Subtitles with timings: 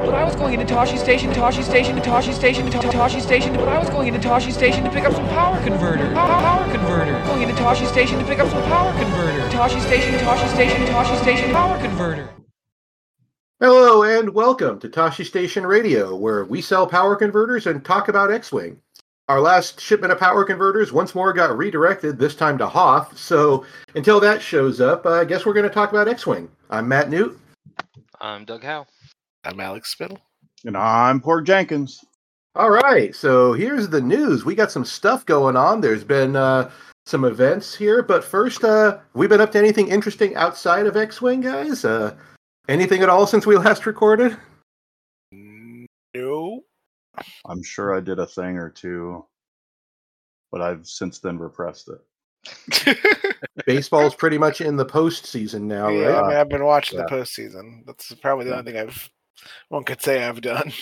[0.00, 3.54] But I was going into Tosche Station, Tosche Station, Tosche Station, Tosche Station.
[3.54, 6.10] But I was going into Tosche Station to pick up some power converter.
[6.14, 7.12] Power converter.
[7.26, 9.46] Going into Tosche Station to pick up some power converter.
[9.50, 12.30] Tosche Station, Tosche Station, Tosche Station, power converter.
[13.60, 18.32] Hello and welcome to Tosche Station Radio, where we sell power converters and talk about
[18.32, 18.80] X-Wing.
[19.28, 23.18] Our last shipment of power converters once more got redirected, this time to Hoth.
[23.18, 26.48] So until that shows up, I guess we're going to talk about X-Wing.
[26.70, 27.38] I'm Matt Newt.
[28.18, 28.86] I'm Doug Howe.
[29.44, 30.18] I'm Alex Spittle.
[30.64, 32.04] And I'm Pork Jenkins.
[32.54, 34.44] All right, so here's the news.
[34.44, 35.80] We got some stuff going on.
[35.80, 36.70] There's been uh,
[37.06, 41.40] some events here, but first, uh, we been up to anything interesting outside of X-Wing,
[41.40, 41.84] guys?
[41.84, 42.14] Uh,
[42.68, 44.36] anything at all since we last recorded?
[45.32, 46.60] No.
[47.46, 49.24] I'm sure I did a thing or two,
[50.50, 52.96] but I've since then repressed it.
[53.66, 56.24] Baseball's pretty much in the postseason now, yeah, right?
[56.24, 57.06] I mean, I've been watching Yeah.
[57.08, 57.86] the postseason.
[57.86, 59.10] That's probably the only thing I've
[59.68, 60.72] one could say I've done.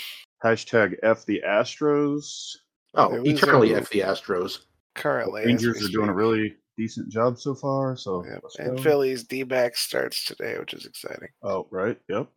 [0.44, 2.56] Hashtag F the Astros.
[2.94, 4.60] Oh, It eternally uh, F the Astros.
[4.94, 7.96] Currently, as Rangers are doing a really decent job so far.
[7.96, 8.42] So Yep.
[8.58, 8.80] And.
[8.80, 11.28] Phillies D back starts today, which is exciting.
[11.42, 11.98] Oh, right.
[12.08, 12.28] Yep.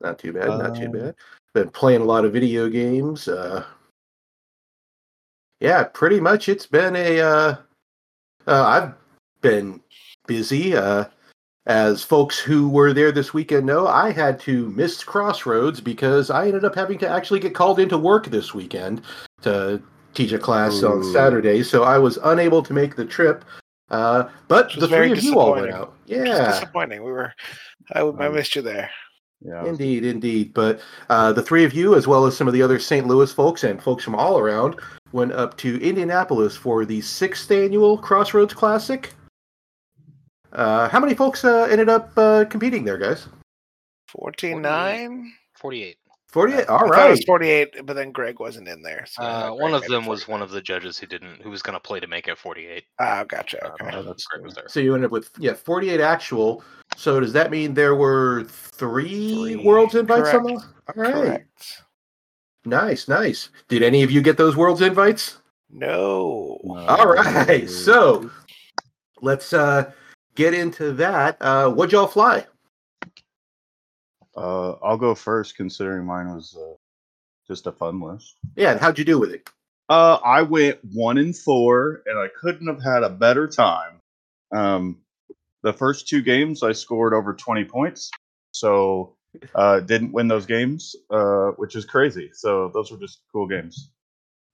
[0.00, 1.14] Not too bad, not too Um, bad.
[1.54, 3.28] Been playing a lot of video games.
[3.28, 3.64] Uh,
[5.60, 7.20] yeah, pretty much it's been a.
[7.20, 7.56] Uh,
[8.46, 8.94] uh, I've
[9.40, 9.80] been
[10.26, 10.76] busy.
[10.76, 11.04] Uh,
[11.66, 16.46] as folks who were there this weekend know, I had to miss Crossroads because I
[16.46, 19.02] ended up having to actually get called into work this weekend
[19.42, 19.82] to
[20.14, 23.44] teach a class on Saturday, so I was unable to make the trip.
[23.90, 25.94] Uh, but the three of you all went out.
[26.06, 26.46] Which is Yeah.
[26.52, 27.04] disappointing.
[27.04, 27.32] We were,
[27.92, 28.90] I, I Um, missed you there.
[29.42, 29.64] Yeah.
[29.66, 30.54] Indeed, indeed.
[30.54, 33.06] But uh, the three of you, as well as some of the other St.
[33.06, 34.76] Louis folks and folks from all around,
[35.12, 39.12] went up to Indianapolis for the sixth annual Crossroads Classic.
[40.56, 43.28] Uh, how many folks uh, ended up uh, competing there, guys?
[44.08, 45.32] 14 9?
[45.58, 45.96] 48.
[46.28, 46.66] 48.
[46.68, 49.04] All I thought it was 48, but then Greg wasn't in there.
[49.06, 50.32] So Uh, one of them was 49.
[50.32, 52.84] one of the judges who didn't, who was going to play to make it 48.
[52.98, 53.64] Ah, gotcha.
[53.64, 53.96] Uh, Okay.
[53.96, 54.64] Oh, that's Greg was there.
[54.68, 56.64] So you ended up with yeah 48 actual.
[56.96, 59.56] So does that mean there were three, Three.
[59.56, 60.62] worlds invites on the?
[60.88, 61.14] Correct.
[61.16, 61.28] All right.
[61.28, 61.82] Correct.
[62.64, 63.50] Nice, nice.
[63.68, 65.38] Did any of you get those worlds invites?
[65.70, 66.58] No.
[66.64, 67.68] All right.
[67.70, 68.30] So
[69.22, 69.92] let's uh
[70.36, 71.36] get into that.
[71.40, 72.46] Uh what'd y'all fly?
[74.36, 76.74] Uh, I'll go first, considering mine was uh,
[77.48, 78.36] just a fun list.
[78.54, 79.48] Yeah, and how'd you do with it?
[79.88, 84.00] Uh, I went one and four, and I couldn't have had a better time.
[84.52, 84.98] Um,
[85.62, 88.10] the first two games, I scored over 20 points,
[88.52, 89.16] so
[89.54, 92.30] uh, didn't win those games, uh, which is crazy.
[92.32, 93.90] So those were just cool games.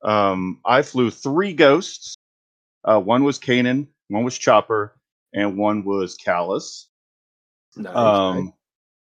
[0.02, 2.14] Um, I flew three ghosts.
[2.84, 4.94] Uh, one was Kanan, one was Chopper,
[5.34, 6.86] and one was Kallus.
[7.76, 8.52] Nice, Um,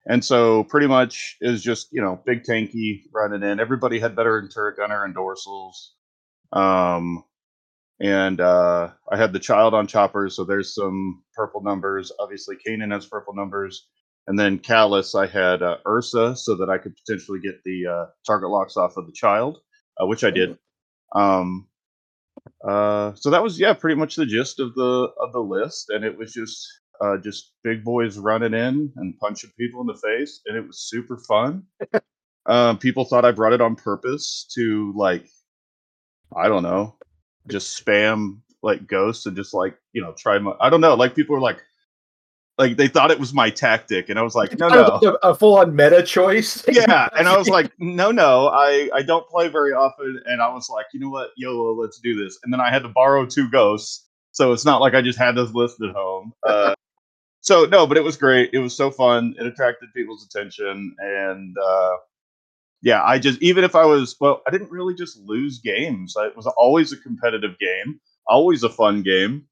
[0.07, 3.61] and so pretty much it was just you know big tanky running in.
[3.61, 5.91] Everybody had better in turret gunner and dorsals.
[6.53, 7.25] Um,
[8.01, 12.13] and uh, I had the child on choppers, so there's some purple numbers.
[12.21, 13.89] Obviously, Kanan has purple numbers,
[14.29, 18.07] and then Kallus, I had uh, Ursa, so that I could potentially get the uh,
[18.25, 19.59] target locks off of the child,
[20.01, 20.59] uh, which I did.
[21.15, 21.67] Um,
[22.67, 26.05] uh, so that was yeah, pretty much the gist of the of the list, and
[26.05, 26.67] it was just
[27.01, 30.81] uh, just big boys running in and punching people in the face, and it was
[30.81, 31.63] super fun.
[32.47, 35.29] um, people thought I brought it on purpose to like,
[36.37, 36.97] I don't know,
[37.47, 40.53] just spam like ghosts and just like you know try my.
[40.61, 41.63] I don't know, like people were like,
[42.59, 45.57] like they thought it was my tactic, and I was like, no, no, A, full
[45.59, 46.65] on meta choice.
[46.69, 50.53] yeah and i was like no no i i don't play very often and i
[50.53, 51.31] was like you know what?
[51.37, 52.39] Yolo let's do this.
[52.43, 55.37] And then i had to borrow two ghosts so it's not like i just had
[55.37, 56.75] this list at home uh,
[57.41, 58.51] so no but it was great.
[58.53, 59.35] It was so fun.
[59.39, 61.97] It attracted people's attention and uh
[62.83, 66.15] yeah i just even if i was well i didn't really just lose games.
[66.19, 69.47] It was always a competitive game always a fun game.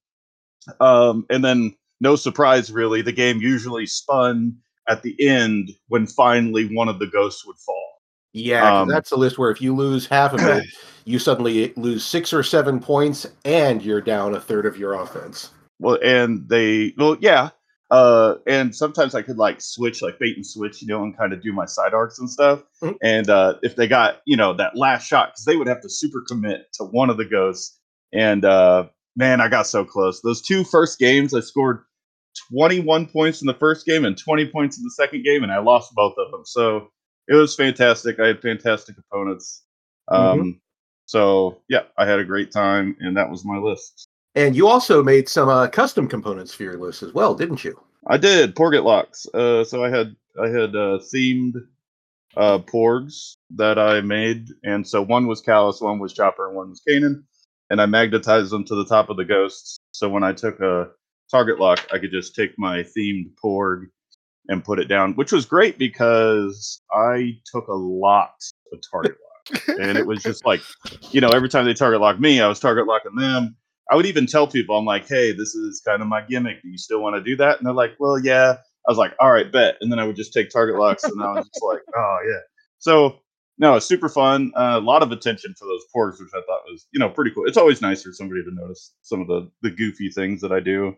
[0.80, 4.56] Um and then no surprise really the game usually spun
[4.88, 7.82] at the end when finally one of the ghosts would fall.
[8.32, 10.66] Yeah, Um, that's a list where if you lose half of it,
[11.06, 15.50] you suddenly lose six or seven points, and you're down a third of your offense.
[15.78, 17.50] Well, and they, well, yeah.
[17.90, 21.32] Uh, and sometimes I could like switch, like bait and switch, you know, and kind
[21.32, 22.62] of do my side arcs and stuff.
[22.82, 22.96] Mhm.
[23.02, 25.88] And uh, if they got, you know, that last shot, because they would have to
[25.88, 27.78] super commit to one of the ghosts.
[28.12, 30.20] And uh, man, I got so close.
[30.20, 31.84] Those two first games, I scored
[32.50, 35.58] 21 points in the first game and 20 points in the second game, and I
[35.58, 36.42] lost both of them.
[36.44, 36.88] So
[37.28, 38.20] it was fantastic.
[38.20, 39.64] I had fantastic opponents.
[40.08, 40.60] Um,
[41.06, 44.08] So yeah, I had a great time, and that was my list.
[44.34, 47.80] And you also made some uh, custom components for your list as well, didn't you?
[48.08, 49.26] I did Porget locks.
[49.32, 51.54] Uh, so I had I had uh, themed
[52.36, 56.70] uh, porgs that I made, and so one was Kallus, one was Chopper, and one
[56.70, 57.22] was Kanan,
[57.70, 59.78] and I magnetized them to the top of the ghosts.
[59.92, 60.88] So when I took a
[61.30, 63.86] target lock, I could just take my themed porg
[64.48, 68.34] and put it down, which was great because I took a lot
[68.72, 69.16] of target
[69.50, 70.60] lock, and it was just like,
[71.10, 73.56] you know, every time they target lock me, I was target locking them.
[73.90, 76.60] I would even tell people, I'm like, hey, this is kind of my gimmick.
[76.62, 77.58] Do you still want to do that?
[77.58, 78.56] And they're like, well, yeah.
[78.86, 79.76] I was like, all right, bet.
[79.80, 82.40] And then I would just take target locks, and I was just like, oh yeah.
[82.78, 83.18] So
[83.58, 84.52] no, it's super fun.
[84.54, 87.32] Uh, a lot of attention for those porgs, which I thought was you know pretty
[87.32, 87.46] cool.
[87.46, 90.60] It's always nice for somebody to notice some of the the goofy things that I
[90.60, 90.94] do.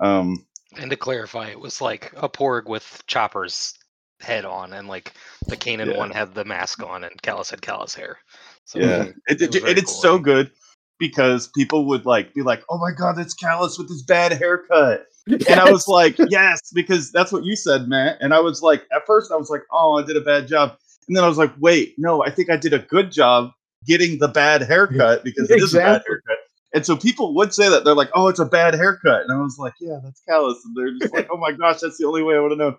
[0.00, 3.74] Um, And to clarify, it was like a porg with Chopper's
[4.20, 5.12] head on, and like
[5.48, 5.98] the Kanan Yeah.
[5.98, 8.18] one had the mask on, and Kallus had Kallus hair.
[8.64, 10.50] So yeah, it it, it, and it's cool so good
[10.98, 15.06] because people would like be like, "Oh my god, that's Kallus with his bad haircut,"
[15.26, 18.18] and I was like, "Yes," because that's what you said, Matt.
[18.20, 20.76] And I was like, at first, I was like, "Oh, I did a bad job,"
[21.08, 23.52] and then I was like, "Wait, no, I think I did a good job
[23.86, 26.38] getting the bad haircut because it is a bad haircut."
[26.72, 29.40] And so people would say that they're like, "Oh, it's a bad haircut," and I
[29.40, 32.22] was like, "Yeah, that's Kallus." and they're just like, "Oh my gosh, that's the only
[32.22, 32.76] way I would have known."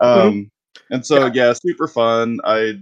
[0.00, 0.50] Um,
[0.90, 1.52] and so yeah.
[1.54, 2.38] super fun.
[2.44, 2.74] I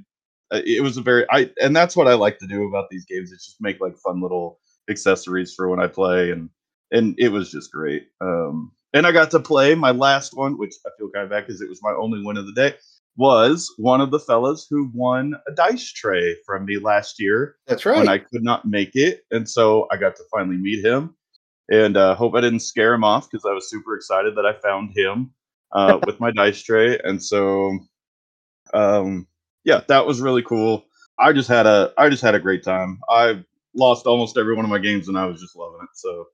[0.51, 3.31] it was a very I and that's what I like to do about these games.
[3.31, 4.59] Is just make like fun little
[4.91, 6.51] accessories for when I play, and
[6.91, 8.09] and it was just great.
[8.21, 11.47] Um, and I got to play my last one, which I feel kind of bad
[11.47, 12.75] because it was my only win of the day.
[13.19, 17.85] Was one of the fellas who won a dice tray from me last year That's
[17.85, 17.99] right.
[17.99, 21.17] when I could not make it, and so I got to finally meet him.
[21.69, 24.55] And uh, hope I didn't scare him off because I was super excited that I
[24.55, 25.33] found him
[25.73, 27.77] uh, with my dice tray, and so
[28.73, 29.27] um,
[29.65, 30.85] yeah, that was really cool.
[31.19, 33.01] I just had a I just had a great time.
[33.09, 33.43] I
[33.75, 35.91] lost almost every one of my games, and I was just loving it.
[35.95, 36.27] So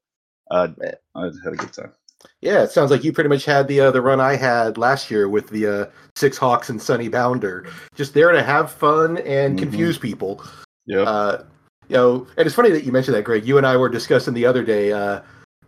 [0.50, 0.68] uh,
[1.14, 1.92] I had a good time.
[2.40, 5.10] Yeah, it sounds like you pretty much had the uh, the run I had last
[5.10, 5.86] year with the uh,
[6.16, 7.66] Six Hawks and Sunny Bounder.
[7.94, 9.62] Just there to have fun and Mhm.
[9.62, 10.42] confuse people.
[10.86, 11.44] Yeah, Uh,
[11.88, 13.46] you know, and it's funny that you mentioned that, Greg.
[13.46, 14.92] You and I were discussing the other day.
[14.92, 15.20] Uh,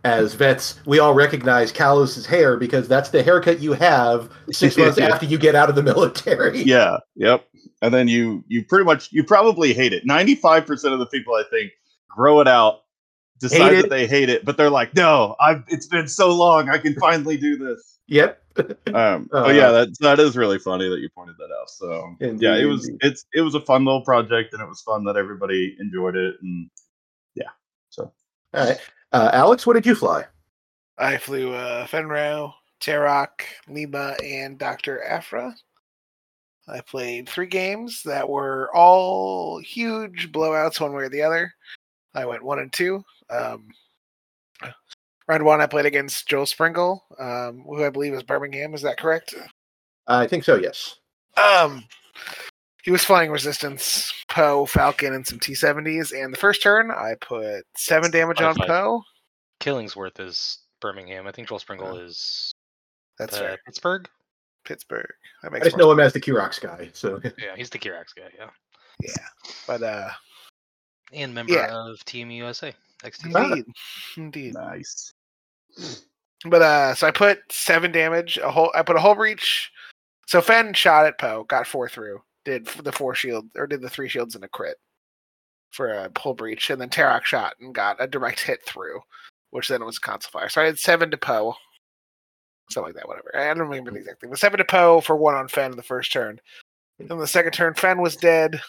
[0.03, 4.97] as vets, we all recognize Kallus's hair because that's the haircut you have six months
[4.97, 5.07] Yeah.
[5.13, 6.61] after you get out of the military.
[6.63, 7.45] yeah, yep.
[7.81, 10.05] And then you you pretty much you probably hate it.
[10.05, 11.71] Ninety five percent of the people I think
[12.09, 12.81] grow it out,
[13.39, 13.89] decide Hate that it.
[13.89, 17.37] they hate it, but they're like, no, I've it's been so long, I can finally
[17.37, 17.99] do this.
[18.07, 18.41] Yep.
[18.93, 21.69] Um, Uh, yeah, that that is really funny that you pointed that out.
[21.69, 23.07] So Indeed, yeah, it was indeed.
[23.07, 26.35] it's it was a fun little project, and it was fun that everybody enjoyed it.
[26.41, 26.69] And
[27.35, 27.49] yeah.
[27.89, 28.11] So
[28.53, 28.79] All right.
[29.13, 30.25] Uh, Alex, what did you fly?
[30.97, 35.03] I flew uh, Fenn Rau, Tarok, Lima, and Dr.
[35.03, 35.55] Aphra.
[36.67, 41.53] I played three games that were all huge blowouts, one way or the other.
[42.15, 43.05] I went one and two.
[43.29, 43.67] Um,
[45.27, 48.73] round one, I played against Joel Springle, um, who I believe is Birmingham.
[48.73, 49.35] Is that correct?
[50.07, 50.55] I think so.
[50.55, 50.95] Yes.
[51.35, 51.83] Um,
[52.83, 56.13] he was flying Resistance, Poe, Falcon, and some T70s.
[56.17, 58.67] And the first turn, I put seven damage on Five, five.
[58.67, 59.03] Poe.
[59.59, 61.27] Killingsworth is Birmingham.
[61.27, 62.51] I think Joel Springle is
[63.19, 64.07] That's uh, right, Pittsburgh.
[64.63, 65.09] Pittsburgh.
[65.43, 66.89] That I just more know him as the Kirox guy.
[66.93, 68.29] So Yeah, he's the Kirax guy.
[68.37, 68.49] Yeah.
[69.01, 69.27] Yeah,
[69.67, 70.09] But uh,
[71.13, 71.71] and member Yeah.
[71.71, 72.73] of Team USA.
[73.03, 73.31] XT.
[73.35, 73.43] Ah.
[73.45, 73.65] indeed,
[74.17, 74.53] indeed.
[74.53, 75.13] nice.
[76.45, 78.37] But uh, so I put seven damage.
[78.37, 78.71] A whole.
[78.75, 79.71] I put a whole breach.
[80.27, 82.21] So Fenn shot at Poe, got four through.
[82.45, 84.77] Did the four shield or did the three shields and a crit
[85.71, 88.99] for a whole breach, and then Tarok shot and got a direct hit through,
[89.51, 90.49] which then was a console fire.
[90.49, 91.55] So I had seven to Poe,
[92.69, 93.07] something like that.
[93.07, 93.31] Whatever.
[93.35, 94.29] I don't remember the exact thing.
[94.29, 96.39] But seven to Poe for one on Fenn in the first turn.
[96.99, 98.59] Then the second turn, Fenn was dead.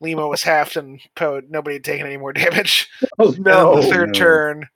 [0.00, 2.88] Lima was halved, and Poe nobody had taken any more damage.
[3.18, 3.80] Oh no.
[3.80, 4.12] the third no.
[4.12, 4.68] turn,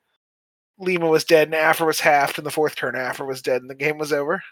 [0.78, 2.38] Lima was dead, and Aphra was halved.
[2.38, 4.42] And the fourth turn, Aphra was dead, and the game was over.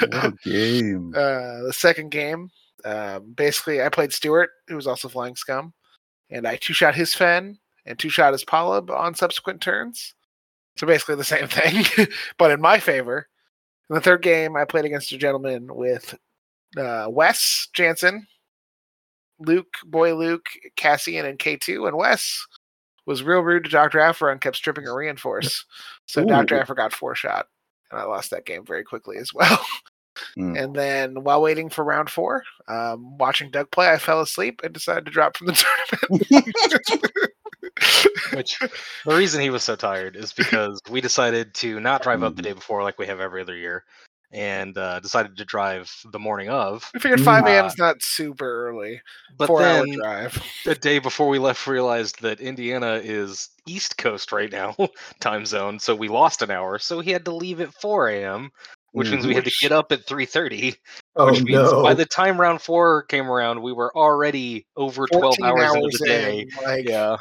[0.44, 1.12] Game.
[1.16, 2.50] uh, the second game,
[2.84, 5.72] um, basically, I played Stewart, who was also flying scum,
[6.30, 10.14] and I two shot his Fenn and two shot his Polyb on subsequent turns.
[10.76, 11.84] So basically the same thing,
[12.38, 13.28] but in my favor.
[13.90, 16.14] In the third game, I played against a gentleman with
[16.78, 18.26] uh, Wes Janson,
[19.46, 20.46] Luke, Boy Luke,
[20.76, 22.46] Cassian, and K2, and Wes
[23.06, 23.98] was real rude to Dr.
[24.00, 25.64] Aphra and kept stripping a reinforce.
[26.06, 26.26] So Ooh.
[26.26, 26.58] Dr.
[26.58, 27.46] Aphra got four shot,
[27.90, 29.60] and I lost that game very quickly as well.
[30.36, 30.62] Mm.
[30.62, 34.72] And then while waiting for round four, um, watching Doug play, I fell asleep and
[34.72, 35.64] decided to drop from the
[36.10, 37.32] tournament.
[38.34, 42.36] Which the reason he was so tired is because we decided to not drive up
[42.36, 43.84] the day before like we have every other year,
[44.32, 46.90] and uh, decided to drive the morning of.
[46.94, 47.64] I figured 5 a.m.
[47.64, 49.00] Uh, is not super early.
[49.36, 50.42] But Four hour then drive.
[50.64, 54.74] the day before we left, realized that Indiana is East Coast right now,
[55.20, 55.78] time zone.
[55.78, 56.78] So we lost an hour.
[56.78, 58.50] So he had to leave at 4 a.m.,
[58.92, 60.76] which means we had to get up at 3:30
[61.16, 61.82] Oh which means no!
[61.82, 65.78] by the time round four came around, we were already over 12 14 hours, into
[65.78, 66.40] hours the day.
[66.40, 67.16] in, like, Yeah.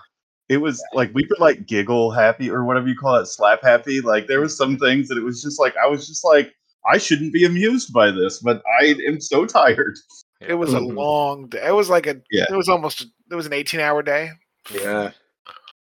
[0.48, 4.00] it was like we could like giggle happy or whatever you call it, slap happy.
[4.00, 6.54] Like there was some things that it was just like I was just like
[6.90, 9.98] I shouldn't be amused by this, but I am so tired.
[10.40, 11.68] It was a long day.
[11.68, 12.20] It was like a.
[12.32, 12.46] Yeah.
[12.50, 13.06] It was almost.
[13.30, 14.32] It was an eighteen-hour day.
[14.74, 15.12] yeah,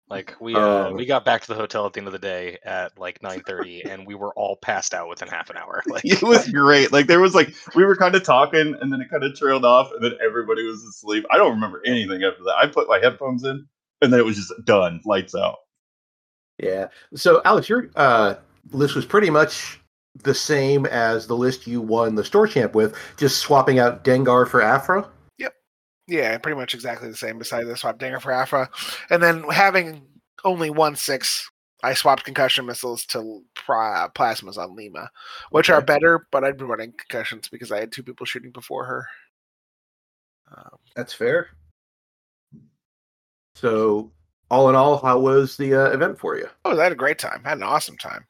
[0.09, 2.19] Like we uh, Um, we got back to the hotel at the end of the
[2.19, 5.81] day at like 9:30, and we were all passed out within half an hour.
[5.87, 6.91] Like It was great.
[6.91, 9.63] Like there was like we were kind of talking and then it kind of trailed
[9.65, 11.25] off and then everybody was asleep.
[11.31, 12.55] I don't remember anything after that.
[12.57, 13.65] I put my headphones in
[14.01, 15.59] and then it was just done, lights out.
[16.59, 16.87] yeah.
[17.15, 18.35] So, Alex, your uh,
[18.71, 19.79] list was pretty much
[20.15, 24.47] the same as the list you won the store champ with, just swapping out Dengar
[24.47, 25.09] for Aphra.
[25.37, 25.53] Yep.
[26.07, 27.39] Yeah, pretty much exactly the same.
[27.39, 28.69] Besides the swap Dinger for Aphra,
[29.09, 30.05] and then having
[30.43, 31.49] only one six,
[31.83, 35.09] I swapped concussion missiles to plasmas on Lima,
[35.49, 36.27] which are better.
[36.31, 39.07] But I'd been running concussions because I had two people shooting before her.
[40.55, 41.49] Um, That's fair.
[43.55, 44.11] So,
[44.51, 46.47] all in all, how was the uh, event for you?
[46.65, 47.41] oh, I had a great time.
[47.45, 48.25] I had an awesome time.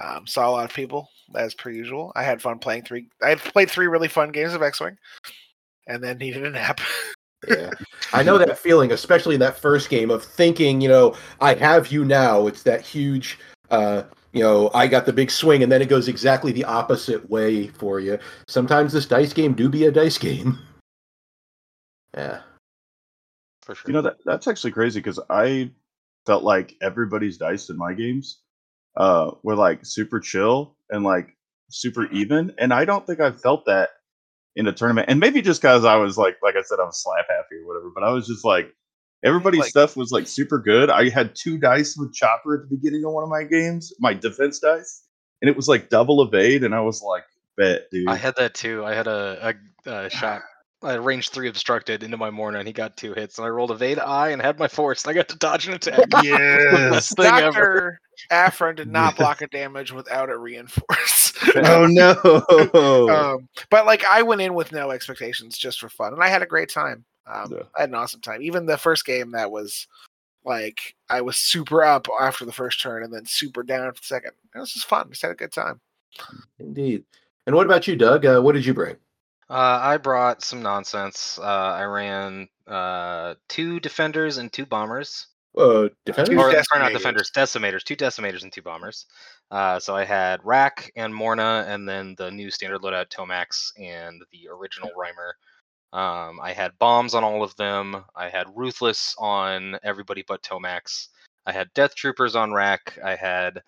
[0.00, 2.12] Um, saw a lot of people as per usual.
[2.16, 3.08] I had fun playing three.
[3.22, 4.96] I played three really fun games of X Wing,
[5.86, 6.80] and then needed a nap.
[7.48, 7.70] Yeah,
[8.12, 12.04] I know that feeling, especially that first game of thinking, you know, I have you
[12.04, 12.46] now.
[12.46, 13.38] It's that huge,
[13.70, 17.28] uh, you know, I got the big swing, and then it goes exactly the opposite
[17.28, 18.18] way for you.
[18.48, 20.58] Sometimes this dice game do be a dice game.
[22.14, 22.42] Yeah.
[23.62, 23.84] for sure.
[23.88, 25.70] You know that that's actually crazy because I
[26.26, 28.40] felt like everybody's dice in my games
[28.96, 31.36] uh were like super chill and like
[31.70, 32.52] super even.
[32.58, 33.90] And I don't think I've felt that
[34.54, 35.08] in a tournament.
[35.08, 37.66] And maybe just because I was like like I said, I was slap happy or
[37.66, 38.74] whatever, but I was just like
[39.24, 40.90] everybody's Like- stuff was like super good.
[40.90, 44.12] I had two dice with chopper at the beginning of one of my games, my
[44.14, 45.04] defense dice,
[45.40, 47.24] and it was like double evade, and I was like,
[47.56, 48.08] bet, dude.
[48.08, 48.84] I had that too.
[48.84, 49.54] I had a,
[49.86, 50.42] a, a shot.
[50.82, 53.38] I range three obstructed into my Morna, and he got two hits.
[53.38, 55.74] And I rolled evade eye and had my force, and I got to dodge an
[55.74, 56.06] attack.
[56.22, 56.90] yes.
[56.90, 57.40] Best thing ever.
[57.42, 61.32] Doctor Aphra did not block a damage without a reinforce.
[61.56, 63.08] oh no.
[63.08, 66.42] um, but like I went in with no expectations, just for fun, and I had
[66.42, 67.04] a great time.
[67.26, 67.62] Um, Yeah.
[67.76, 68.42] I had an awesome time.
[68.42, 69.86] Even the first game, that was
[70.44, 74.06] like I was super up after the first turn, and then super down after the
[74.06, 74.32] second.
[74.54, 75.08] It was just fun.
[75.10, 75.80] Just had a good time.
[76.58, 77.04] Indeed.
[77.46, 78.24] And what about you, Doug?
[78.26, 78.96] Uh, what did you bring?
[79.50, 81.38] Uh, I brought some nonsense.
[81.38, 85.26] Uh, I ran uh, two defenders and two bombers.
[85.56, 86.32] Uh, defender.
[86.32, 86.64] Two or, decimators.
[86.64, 89.06] sorry, not defenders, decimators, two decimators and two bombers.
[89.50, 94.22] Uh, so I had Rack and Morna, and then the new standard loadout Tomax and
[94.32, 95.36] the original Rhymer.
[95.92, 98.02] Um, I had bombs on all of them.
[98.16, 101.08] I had Ruthless on everybody but Tomax.
[101.44, 102.98] I had Death Troopers on Rack.
[103.04, 103.60] I had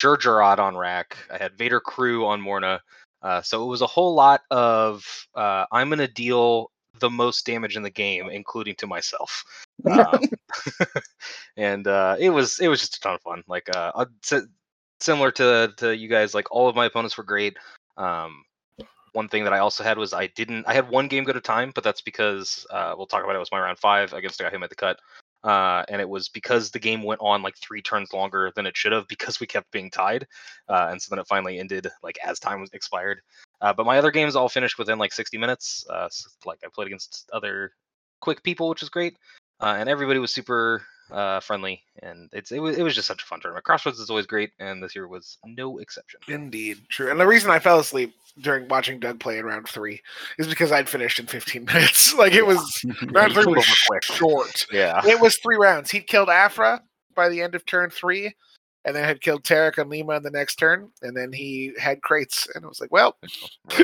[0.00, 1.16] Jerjerrod on Rack.
[1.32, 2.80] I had Vader Crew on Morna.
[3.22, 6.70] Uh, so it was a whole lot of uh, I'm gonna deal
[7.00, 9.44] the most damage in the game, including to myself.
[9.90, 10.20] Um,
[11.56, 13.42] and uh, it was it was just a ton of fun.
[13.46, 14.40] Like uh, uh,
[15.00, 17.56] similar to to you guys, like all of my opponents were great.
[17.96, 18.44] Um,
[19.12, 21.40] one thing that I also had was I didn't I had one game go to
[21.40, 23.36] time, but that's because uh, we'll talk about it.
[23.36, 24.98] It was my round five against a guy who made the cut.
[25.44, 28.76] Uh, and it was because the game went on like three turns longer than it
[28.76, 30.26] should have because we kept being tied,
[30.68, 33.20] uh, and so then it finally ended like as time was expired.
[33.60, 35.84] Uh, but my other games all finished within like 60 minutes.
[35.90, 37.72] Uh, so, like I played against other
[38.20, 39.16] quick people, which was great,
[39.60, 43.22] uh, and everybody was super uh, friendly, and it's it was it was just such
[43.22, 43.64] a fun tournament.
[43.64, 46.20] Crossroads is always great, and this year was no exception.
[46.28, 47.10] Indeed, true.
[47.10, 50.00] And the reason I fell asleep during watching Doug play in round three
[50.38, 52.14] is because I'd finished in 15 minutes.
[52.14, 54.04] Like it was round three was quick.
[54.04, 54.66] short.
[54.70, 55.90] Yeah, It was three rounds.
[55.90, 56.82] He'd killed Aphra
[57.14, 58.34] by the end of turn three,
[58.84, 62.02] and then had killed Tarek and Lima in the next turn, and then he had
[62.02, 63.16] crates, and it was like, well,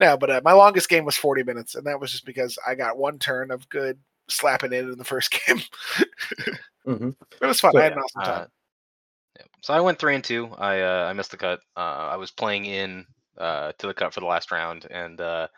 [0.00, 0.16] no.
[0.16, 2.98] But uh, my longest game was 40 minutes, and that was just because I got
[2.98, 3.98] one turn of good
[4.30, 5.60] slapping in in the first game.
[6.84, 7.10] hmm
[7.40, 7.72] it was fun.
[7.72, 8.48] So, I had an awesome Uh, time.
[9.38, 9.46] yeah.
[9.62, 10.50] So I went three and two.
[10.58, 11.60] I uh, I missed the cut.
[11.76, 13.06] Uh, I was playing in
[13.38, 15.48] uh, to the cut for the last round, and uh,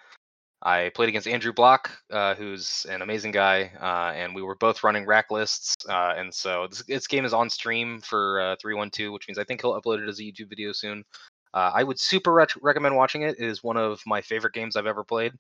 [0.63, 4.85] I played against Andrew Block, uh, who's an amazing guy, uh, and we were both
[4.85, 5.75] running rack lists.
[5.89, 9.45] Uh, and so this, this game is on stream for uh, 312, which means I
[9.45, 11.05] think he'll upload it as a YouTube video soon.
[11.53, 13.37] Uh, I would super rec- recommend watching it.
[13.41, 15.33] It is one of my favorite games I've ever played.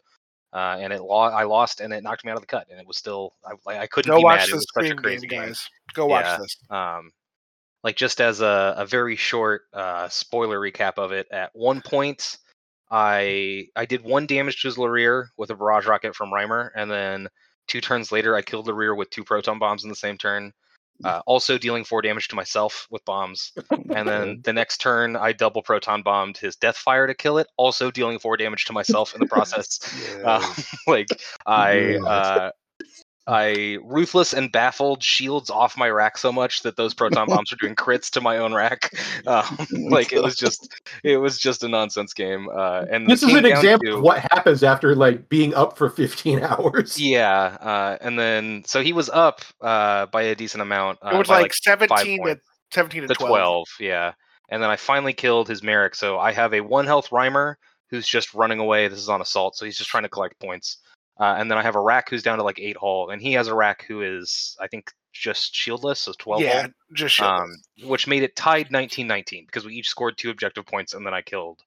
[0.52, 2.78] Uh, and it lo- I lost, and it knocked me out of the cut, and
[2.78, 3.32] it was still
[3.66, 4.48] I, I couldn't Go be watch mad.
[4.48, 5.68] It the was such a stream crazy game, game guys.
[5.94, 6.38] Go watch Yeah.
[6.38, 6.56] this.
[6.70, 7.10] um,
[7.84, 12.38] like just as a, a very short uh, spoiler recap of it at one point
[12.90, 16.90] i i did one damage to his rear with a barrage rocket from Rhymer, and
[16.90, 17.26] then
[17.66, 20.52] two turns later i killed the rear with two proton bombs in the same turn
[21.04, 23.52] uh, also dealing four damage to myself with bombs.
[23.94, 27.90] And then the next turn, I double proton bombed his Deathfire to kill it, also
[27.90, 29.80] dealing four damage to myself in the process.
[30.24, 30.42] Um,
[30.86, 31.08] like
[31.46, 32.50] I uh,
[33.26, 37.56] I ruthless and baffled shields off my rack so much that those proton bombs are
[37.56, 38.92] doing crits to my own rack.
[39.24, 40.74] Um, like it was just
[41.04, 42.48] it was just a nonsense game.
[42.52, 45.88] Uh, and This is an example to- of what happens after like being up for
[45.88, 46.98] 15 hours.
[46.98, 50.98] Yeah, uh, and then so he was up uh, by a decent amount.
[51.02, 52.40] Uh, it was by, like, seventeen to
[52.72, 53.28] seventeen to the 12.
[53.28, 54.12] 12 yeah
[54.48, 57.58] and then i finally killed his Maarek so i have a one health rhymer
[57.90, 60.78] who's just running away this is on assault so he's just trying to collect points
[61.22, 63.32] uh, and then i have a rack who's down to like 8 hull and he
[63.34, 67.26] has a rack who is i think just shieldless so 12 Yeah, hull just shit.
[67.26, 67.48] um,
[67.84, 71.22] which made it tied 1919 because we each scored two objective points and then i
[71.22, 71.60] killed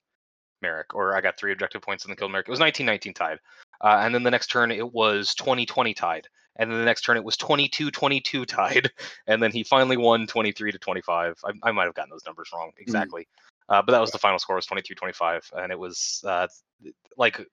[0.63, 2.47] Maarek or i got three objective points and then killed Maarek.
[2.47, 3.39] It was 1919 tied.
[3.81, 7.17] Uh, and then the next turn it was 2020 tied and then the next turn
[7.17, 8.89] it was 22-22 tied
[9.27, 12.49] and then he finally won 23 to 25 i, I might have gotten those numbers
[12.53, 13.27] wrong exactly.
[13.67, 16.47] Uh, but that was the final score was 23-25 and it was uh,
[17.17, 17.45] like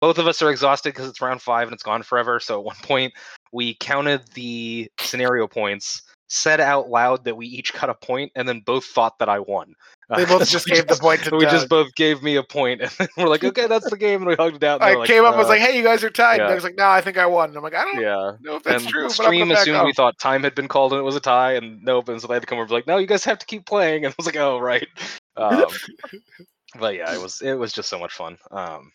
[0.00, 2.64] both of us are exhausted because it's round five and it's gone forever so at
[2.64, 3.12] one point
[3.52, 8.48] we counted the scenario points said out loud that we each got a point and
[8.48, 9.74] then both thought that i won
[10.16, 12.80] They Uh, both just gave the point to we just both gave me a point
[12.80, 14.94] and then we're like okay that's the game and we hugged it out and I
[14.94, 16.46] like, came up and was uh, like, "Hey, you guys are tied." yeah.
[16.46, 18.56] And Doug's like, "No, I think I won." And I'm like, "I don't yeah know
[18.56, 20.92] if that's and true." the but I'm stream assumed we thought time had been called
[20.92, 22.08] and it was a tie, and nope.
[22.08, 23.46] And so they had to come over and be like, "No, you guys have to
[23.46, 24.88] keep playing." And I was like, "Oh, right."
[25.36, 25.66] Um,
[26.78, 28.36] but yeah, it was it was just so much fun.
[28.50, 28.90] Um,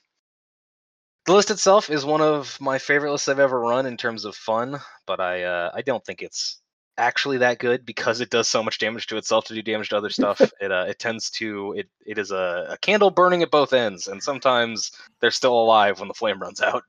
[1.26, 4.36] the list itself is one of my favorite lists I've ever run in terms of
[4.36, 6.62] fun, but I uh, I don't think it's
[6.98, 9.98] actually that good because it does so much damage to itself to do damage to
[9.98, 10.42] other stuff.
[10.62, 14.08] it uh, it tends to it it is a, a candle burning at both ends,
[14.08, 16.84] and sometimes they're still alive when the flame runs out.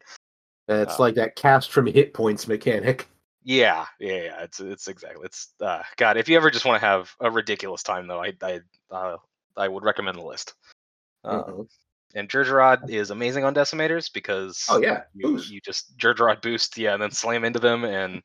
[0.68, 3.08] It's Uh, like that cast from hit points mechanic.
[3.44, 4.42] Yeah, yeah, yeah.
[4.42, 5.24] It's it's exactly.
[5.24, 6.16] It's uh, God.
[6.16, 9.16] If you ever just want to have a ridiculous time, though, I I uh,
[9.56, 10.54] I would recommend the list.
[11.24, 11.68] Um, Mhm.
[12.16, 15.50] And Jerjerrod is amazing on decimators because Oh yeah, you, boost.
[15.50, 18.22] you just Jerjerrod boost, yeah, and then slam into them and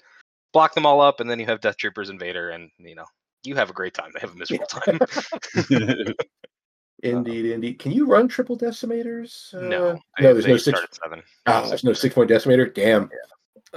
[0.53, 3.05] block them all up, and then you have Death Troopers Invader, and you know
[3.43, 4.11] you have a great time.
[4.13, 4.99] They have a miserable time.
[7.03, 7.79] Indeed, indeed.
[7.79, 9.51] Can you run triple decimators?
[9.59, 10.77] no, Uh, they- no, there's no six.
[10.77, 11.23] start seven.
[11.47, 12.71] Oh, there's no six point decimator.
[12.73, 13.09] Damn.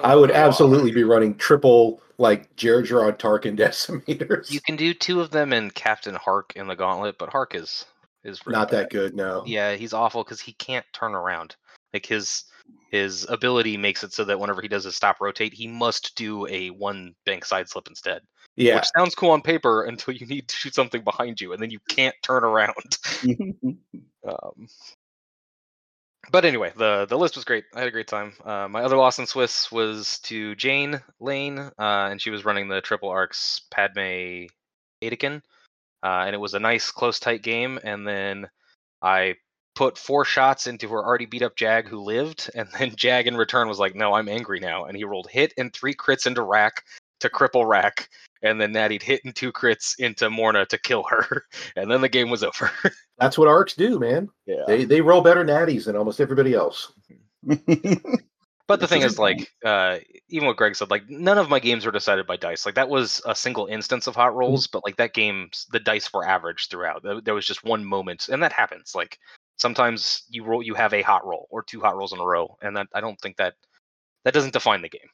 [0.02, 4.50] I would Oh, absolutely be running triple like Jared Gerard Tarkin decimators.
[4.50, 7.86] You can do two of them in Captain Hark in the Gauntlet, but Hark is
[8.24, 8.84] is really Not bad.
[8.84, 9.42] that good, no.
[9.46, 11.56] Yeah, he's awful because he can't turn around.
[11.92, 12.44] Like his
[12.90, 16.46] his ability makes it so that whenever he does a stop rotate, he must do
[16.46, 18.22] a one bank side slip instead.
[18.56, 18.76] Yeah.
[18.76, 21.70] Which sounds cool on paper until you need to shoot something behind you, and then
[21.70, 22.98] you can't turn around.
[24.26, 24.68] Um,
[26.30, 27.64] but anyway, the the list was great.
[27.74, 28.32] I had a great time.
[28.44, 32.68] Uh, my other loss in Swiss was to Jane Lane, uh, and she was running
[32.68, 34.46] the triple arcs Padme
[35.02, 35.42] Adekin,
[36.04, 37.80] uh, and it was a nice close tight game.
[37.82, 38.48] And then
[39.02, 39.36] I
[39.74, 43.36] put four shots into her already beat up Jag who lived, and then Jag in
[43.36, 46.42] return was like, "No, I'm angry now," and he rolled hit and three crits into
[46.42, 46.84] Rack
[47.20, 48.08] to cripple Rack,
[48.42, 51.44] and then Natty'd hit and two crits into Morna to kill her,
[51.76, 52.70] and then the game was over.
[53.18, 54.28] That's what arcs do, man.
[54.46, 54.64] yeah.
[54.66, 56.92] They they roll better natties than almost everybody else.
[58.66, 59.98] But the thing is like, uh,
[60.28, 62.64] even what Greg said, like, none of my games were decided by dice.
[62.64, 66.10] Like, that was a single instance of hot rolls, but like that game, the dice
[66.12, 67.02] were average throughout.
[67.02, 68.94] There- was just one moment, and that happens.
[68.94, 69.18] Like,
[69.56, 72.56] sometimes you roll, you have a hot roll or two hot rolls in a row,
[72.62, 73.54] and that I don't think that
[74.24, 75.10] that doesn't define the game.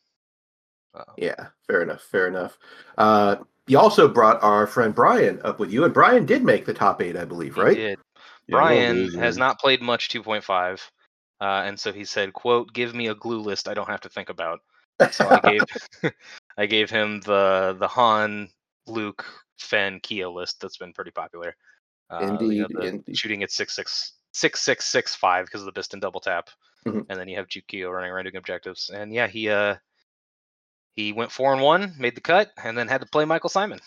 [0.94, 2.02] Uh, Yeah, fair enough.
[2.02, 2.56] Fair enough.
[2.98, 3.36] Uh,
[3.66, 7.02] you also brought our friend Brian up with you, and Brian did make the top
[7.02, 7.76] eight, I believe, he right?
[7.76, 7.98] did.
[8.46, 9.20] Yeah, Brian loser.
[9.20, 10.80] has not played much 2.5,
[11.40, 14.08] uh, and so he said, "quote Give me a glue list I don't have to
[14.08, 14.60] think about."
[15.10, 15.62] So I gave
[16.58, 18.48] I gave him the the Han,
[18.86, 19.24] Luke,
[19.58, 21.54] Fenn, Kia list that's been pretty popular.
[22.10, 23.16] Uh, you know, Indeed, indeed.
[23.16, 26.50] shooting at six six six six six five because of the Bistan double tap,
[26.86, 27.06] Mhm.
[27.08, 28.90] and then you have Jukio running around doing objectives.
[28.90, 29.76] And yeah, he uh
[30.94, 33.80] he went four and one, made the cut, and then had to play Michael Simon.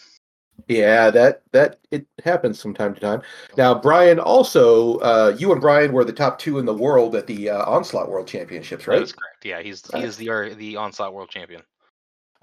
[0.67, 3.21] Yeah, that that it happens from time to time.
[3.57, 7.27] Now, Brian also, uh, you and Brian were the top two in the world at
[7.27, 8.99] the uh, Onslaught World Championships, right?
[8.99, 9.43] That's correct.
[9.43, 11.63] Yeah, he's he is the uh, the onslaught world champion.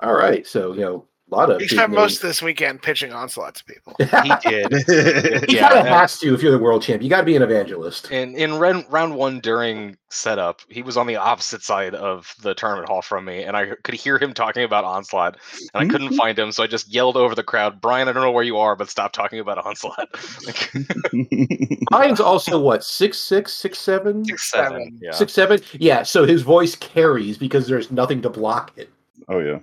[0.00, 3.12] All right, so you know a lot of He spent most of this weekend pitching
[3.12, 3.94] onslaught to people.
[3.98, 4.72] He did.
[5.50, 7.02] He Yeah, kind of and- has to if you're the world champ.
[7.02, 8.10] You got to be an evangelist.
[8.10, 12.54] In in round, round one during setup, he was on the opposite side of the
[12.54, 15.36] tournament hall from me, and I could hear him talking about onslaught,
[15.72, 16.16] and I couldn't mm-hmm.
[16.16, 18.58] find him, so I just yelled over the crowd, "Brian, I don't know where you
[18.58, 20.08] are, but stop talking about onslaught."
[20.46, 20.72] Like,
[21.90, 24.98] Brian's also what six six six seven Six, seven, seven.
[25.02, 25.10] yeah.
[25.12, 25.60] six seven.
[25.74, 28.90] Yeah, so his voice carries because there's nothing to block it.
[29.28, 29.58] oh yeah.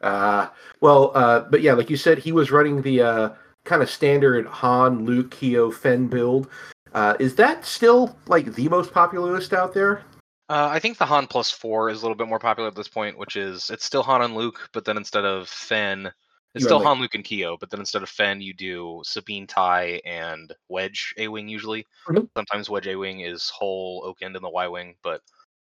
[0.00, 0.48] Uh,
[0.80, 3.28] well, uh, but yeah, like you said, he was running the uh,
[3.64, 6.48] kind of standard Han, Luke, Keo, Fenn build.
[6.92, 10.02] Uh, is that still like the most popular list out there?
[10.48, 12.88] Uh, I think the Han plus four is a little bit more popular at this
[12.88, 16.06] point, which is it's still Han and Luke, but then instead of Fenn,
[16.54, 19.00] it's You still like- Han, Luke, and Keo, but then instead of Fenn, you do
[19.04, 21.86] Sabine, Tai, and Wedge A Wing usually.
[22.08, 22.28] Mhm.
[22.36, 25.22] Sometimes Wedge A Wing is Hol Okand in the Y Wing, but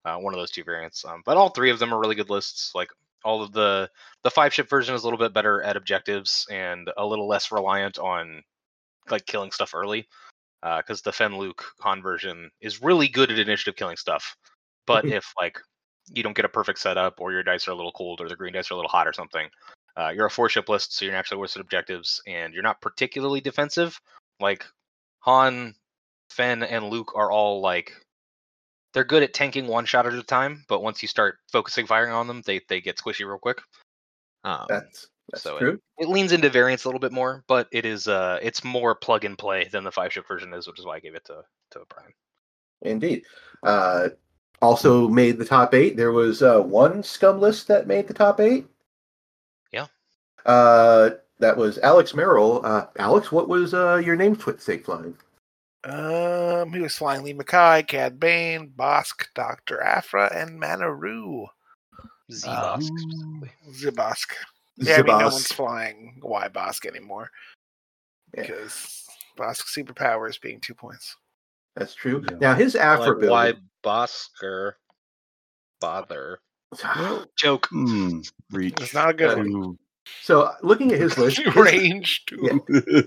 [0.05, 1.05] uh, one of those two variants.
[1.05, 2.73] Um, but all three of them are really good lists.
[2.77, 2.91] Like
[3.25, 3.91] all of the
[4.25, 7.51] the five ship version is a little bit better at objectives and a little less
[7.53, 8.43] reliant on
[9.11, 10.07] like killing stuff early.
[10.61, 14.37] Because the Fenn Luke Han version is really good at initiative killing stuff,
[14.87, 15.13] but Mhm.
[15.13, 15.57] if like
[16.09, 18.35] you don't get a perfect setup or your dice are a little cold or the
[18.35, 19.49] green dice are a little hot or something,
[19.97, 22.81] uh, you're a four ship list, so you're naturally worse at objectives and you're not
[22.81, 24.01] particularly defensive.
[24.41, 24.67] Like
[25.21, 25.77] Han,
[26.31, 27.93] Fenn, and Luke are all like
[28.99, 32.11] they're good at tanking one shot at a time, but once you start focusing firing
[32.11, 33.61] on them, they they get squishy real quick.
[34.43, 35.79] Um, That's that's so true.
[35.99, 38.97] It, it leans into variance a little bit more, but it is uh it's more
[38.97, 41.25] plug and play than the five ship version is, which is why I gave it
[41.27, 42.13] to to Brian.
[42.83, 43.23] Indeed.
[43.63, 44.09] Uh,
[44.61, 45.97] also made the top eight.
[45.97, 48.67] There was uh, one scum list that made the top eight.
[49.73, 49.87] Yeah.
[50.45, 52.67] Uh, that was Alex Merrill.
[52.67, 55.17] Uh, Alex, what was uh, your name twi- sake flying?
[55.85, 61.47] Um, he was flying Lee Makai, Cad Bane, Bossk, Doctor Aphra, and Manaroo.
[62.31, 63.51] Z-Bossk Um, specifically.
[63.73, 64.33] Zibosk.
[64.77, 67.31] Yeah, I mean, no one's flying Y Bossk anymore
[68.35, 68.43] Yeah.
[68.43, 69.07] because
[69.39, 71.17] Bossk superpower is being two points.
[71.75, 72.25] That's true.
[72.31, 72.37] Yeah.
[72.39, 73.31] Now his Afro Like build.
[73.31, 73.53] why
[73.85, 74.73] Bosker
[75.81, 76.41] bother?
[77.37, 77.67] Joke.
[77.71, 78.21] Hmm.
[78.51, 78.75] Reach.
[78.81, 79.79] It's not a good one.
[80.09, 82.63] To- So looking at his list, his, Range two.
[82.69, 83.01] Yeah.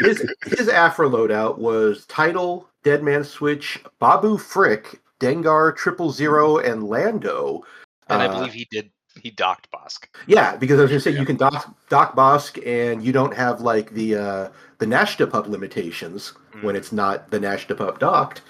[0.00, 6.84] his, his Afro loadout was Title, Dead Man Switch, Babu Frick, Dengar Triple Zero, and
[6.84, 7.62] Lando.
[8.08, 8.90] And I Uh, believe he did
[9.22, 10.08] he docked Bossk.
[10.26, 11.20] Yeah, because I was gonna say Yeah.
[11.20, 15.46] you can dock dock Bossk and you don't have like the uh the Nashtah pup
[15.48, 16.78] limitations when Mm.
[16.78, 18.42] it's not the Nashtah pup docked.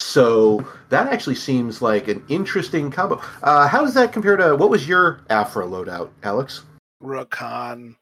[0.00, 3.20] So that actually seems like an interesting combo.
[3.42, 6.62] Uh, how does that compare to what was your Afro loadout, Alex?
[7.02, 7.96] Rakan,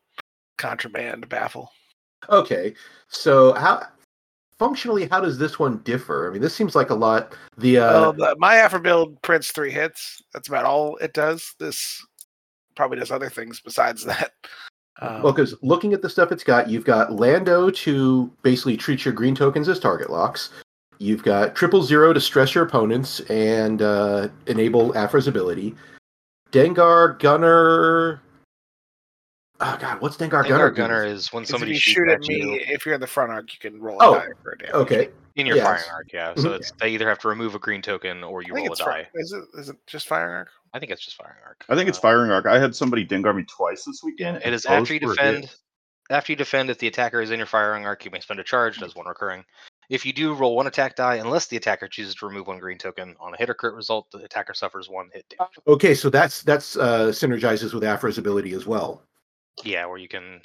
[0.58, 1.72] contraband, baffle.
[2.28, 2.74] Okay,
[3.08, 3.82] so how
[4.58, 6.28] functionally how does this one differ?
[6.28, 7.34] I mean, this seems like a lot.
[7.56, 10.22] The uh, well, the, my Aphra build prints three hits.
[10.32, 11.54] That's about all it does.
[11.58, 12.04] This
[12.76, 14.32] probably does other things besides that.
[15.00, 19.04] Um, Well, because looking at the stuff it's got, you've got Lando to basically treat
[19.04, 20.50] your green tokens as target locks.
[20.98, 25.74] You've got triple zero to stress your opponents and uh, enable Aphra's ability.
[26.52, 28.20] Dengar Gunner.
[29.62, 30.70] Oh God, what's Dengar, Gunner?
[30.70, 30.77] Dengar do?
[30.77, 33.01] Gunner is when if somebody you shoots shoot at at me, you if you're in
[33.01, 34.75] the front arc, you can roll Oh, a die for a damage.
[34.75, 35.66] Okay, in your yes.
[35.66, 36.35] firing arc, yeah.
[36.35, 36.57] So Mhm.
[36.57, 38.73] it's they either have to remove a green token or I you think roll a
[38.73, 39.03] it's fire.
[39.03, 39.09] die.
[39.14, 39.44] Is it?
[39.59, 40.49] Is it just firing arc?
[40.73, 41.64] I think it's just firing arc.
[41.68, 42.46] I think it's Uh, firing arc.
[42.46, 44.38] I had somebody dingar me twice this weekend.
[44.38, 45.55] It and is both after you defend.
[46.09, 48.44] After you defend, if the attacker is in your firing arc, you may spend a
[48.44, 48.79] charge.
[48.79, 49.44] Does one recurring.
[49.90, 52.79] If you do roll one attack die, unless the attacker chooses to remove one green
[52.79, 55.53] token on a hit or crit result, the attacker suffers one hit damage.
[55.68, 59.03] okay, so that's that's uh, synergizes with Aphra's ability as well.
[59.64, 60.40] Yeah, where you can.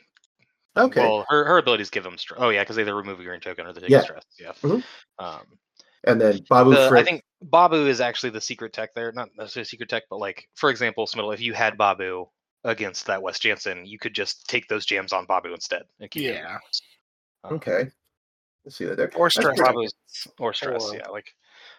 [0.78, 2.18] Okay, Well, her, her abilities give them.
[2.18, 4.02] Str- oh yeah, because they either remove a green token or they take Yeah.
[4.02, 4.24] stress.
[4.38, 4.52] Yeah.
[4.62, 4.84] Mhm.
[5.20, 5.42] Um,
[6.04, 9.12] and then Babu the, I think Babu is actually the secret tech there.
[9.14, 12.26] Not necessarily secret tech, but like for example, Smittle, if you had Babu
[12.66, 15.84] against that West Janson, you could just take those jams on Babu instead.
[16.00, 16.58] And keep Yeah.
[17.46, 17.90] Um, okay,
[18.66, 19.12] let's see that there.
[19.16, 19.58] Or That's stress.
[19.58, 19.94] pretty- Babu's
[20.40, 21.34] or stress, Or- yeah, like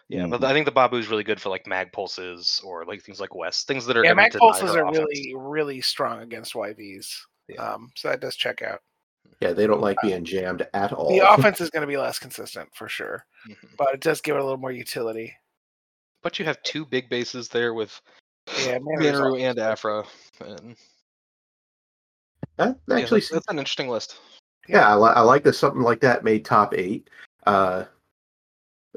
[0.09, 0.23] yeah.
[0.23, 0.31] Mhm.
[0.31, 3.19] But I think the Babu is really good for like mag pulses or like things
[3.19, 4.97] like West, things that are Yeah, gonna mag pulses are offense.
[4.99, 7.07] really, really strong against YVs.
[7.47, 7.73] Yeah.
[7.73, 8.81] Um, so that does check out.
[9.41, 11.09] Yeah, they don't like being jammed at all.
[11.09, 13.75] The offense is going to be less consistent for sure, Mhm.
[13.77, 15.33] but it does give it a little more utility.
[16.23, 17.99] But you have two big bases there with
[18.65, 20.03] Yeah, Manor's Manaroo and Aphra,
[20.39, 20.75] and
[22.57, 24.17] that yeah, actually that's, that's an interesting list.
[24.67, 27.09] Yeah, I, li- I like that something like that made top eight.
[27.45, 27.85] Uh,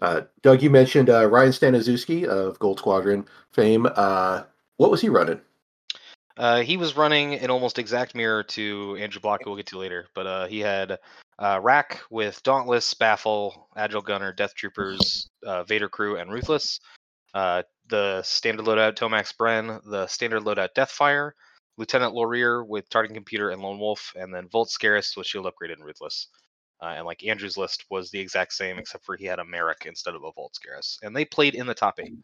[0.01, 3.87] uh, Doug, you mentioned uh, Ryan Staniszewski of Gold Squadron fame.
[3.95, 4.45] Uh,
[4.77, 5.41] what was he running?
[6.37, 9.79] Uh, he was running an almost exact mirror to Andrew Block, who we'll get to
[9.79, 10.07] later.
[10.15, 10.99] But uh, he had
[11.39, 15.29] uh, Rack with Dauntless, Baffle, Agile Gunner, Death Troopers,
[15.67, 16.81] Vader Crew, and Ruthless.
[17.35, 21.33] The standard loadout Tomax Bren, the standard loadout Deathfire,
[21.77, 25.73] Lieutenant Lorrir with Targeting Computer and Lone Wolf, and then Vult Skerris with Shield Upgraded
[25.73, 26.29] and Ruthless.
[26.83, 29.85] Uh, and like Andrew's list was the exact same, except for he had a Maarek
[29.87, 30.99] instead of a Vult Skerris.
[31.03, 32.15] And they played in the top eight.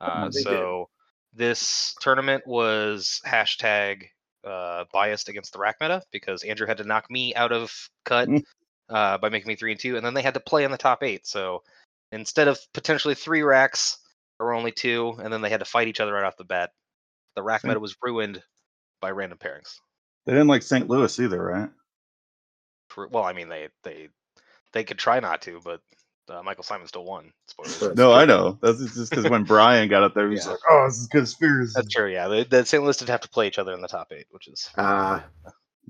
[0.00, 0.42] Uh, They did.
[0.44, 0.88] so
[1.32, 4.04] this tournament was hashtag
[4.44, 7.72] uh, biased against the rack meta because Andrew had to knock me out of
[8.04, 8.42] cut Mm.
[8.88, 10.78] uh, by making me three and two, and then they had to play in the
[10.78, 11.26] top eight.
[11.26, 11.62] So
[12.10, 13.98] instead of potentially three racks,
[14.38, 16.44] there were only two, and then they had to fight each other right off the
[16.44, 16.70] bat.
[17.36, 17.68] The rack Mm.
[17.68, 18.42] meta was ruined
[19.00, 19.78] by random pairings.
[20.26, 20.88] They didn't like St.
[20.88, 21.68] Louis either, right?
[22.90, 24.08] True- Well, I mean they they
[24.72, 25.80] they could try not to, but
[26.28, 27.32] uh, Michael Simon still won.
[27.46, 27.78] Spoilers.
[27.80, 28.58] That's No, I know.
[28.62, 30.50] That's just because when Brian got up there, he's was Yeah.
[30.52, 32.08] like, "Oh, this is conspiracy." That's true.
[32.12, 32.82] Yeah, the, the St.
[32.82, 35.24] Louis did have to play each other in the top eight, which is Ah,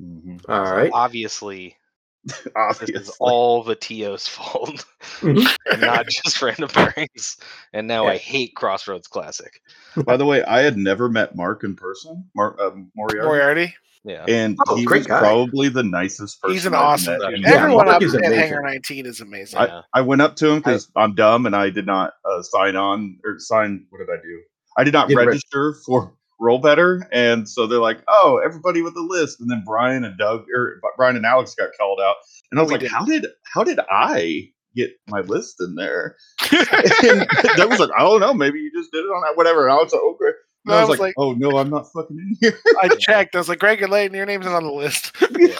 [0.00, 0.40] Mhm.
[0.48, 0.90] all so right.
[0.94, 1.76] obviously
[2.24, 2.94] this Obviously.
[3.00, 4.84] is all the TO's fault
[5.20, 5.46] Mhm.
[5.72, 7.38] and not just random pairings.
[7.72, 9.60] And now I hate Crossroads Classic.
[10.04, 13.74] By the way, I had never met Mark in person, Mark um, Moriarty, Moriarty.
[14.02, 14.24] Yeah.
[14.28, 15.18] and Oh, he was guy.
[15.18, 16.54] probably the nicest person.
[16.54, 17.40] He's an I've awesome met dude.
[17.40, 18.22] Yeah, Everyone up at amazing.
[18.32, 19.58] Hangar 19 is amazing.
[19.58, 19.80] I, Yeah.
[19.92, 23.18] I went up to him because I'm dumb and I did not uh, sign on
[23.24, 23.84] or sign.
[23.90, 24.40] What did I do?
[24.78, 28.82] I did not Didn't reg- register for Roll Better, and so they're like, "Oh, everybody
[28.82, 32.16] with the list." And then Brian and Doug or Brian and Alex got called out,
[32.50, 32.90] and I was We like, did.
[32.90, 36.16] "How did how did I get my list in there?"
[36.52, 37.26] and
[37.56, 38.32] Doug was like, "I don't know.
[38.34, 40.34] Maybe you just did it on that, whatever." And I was like, "Okay." And
[40.66, 42.88] No, I I was was like, like- "Oh no, I'm not fucking in here." I
[42.88, 43.34] checked.
[43.34, 45.12] I was like, Greg, you're late your name's not on the list.
[45.38, 45.56] yeah.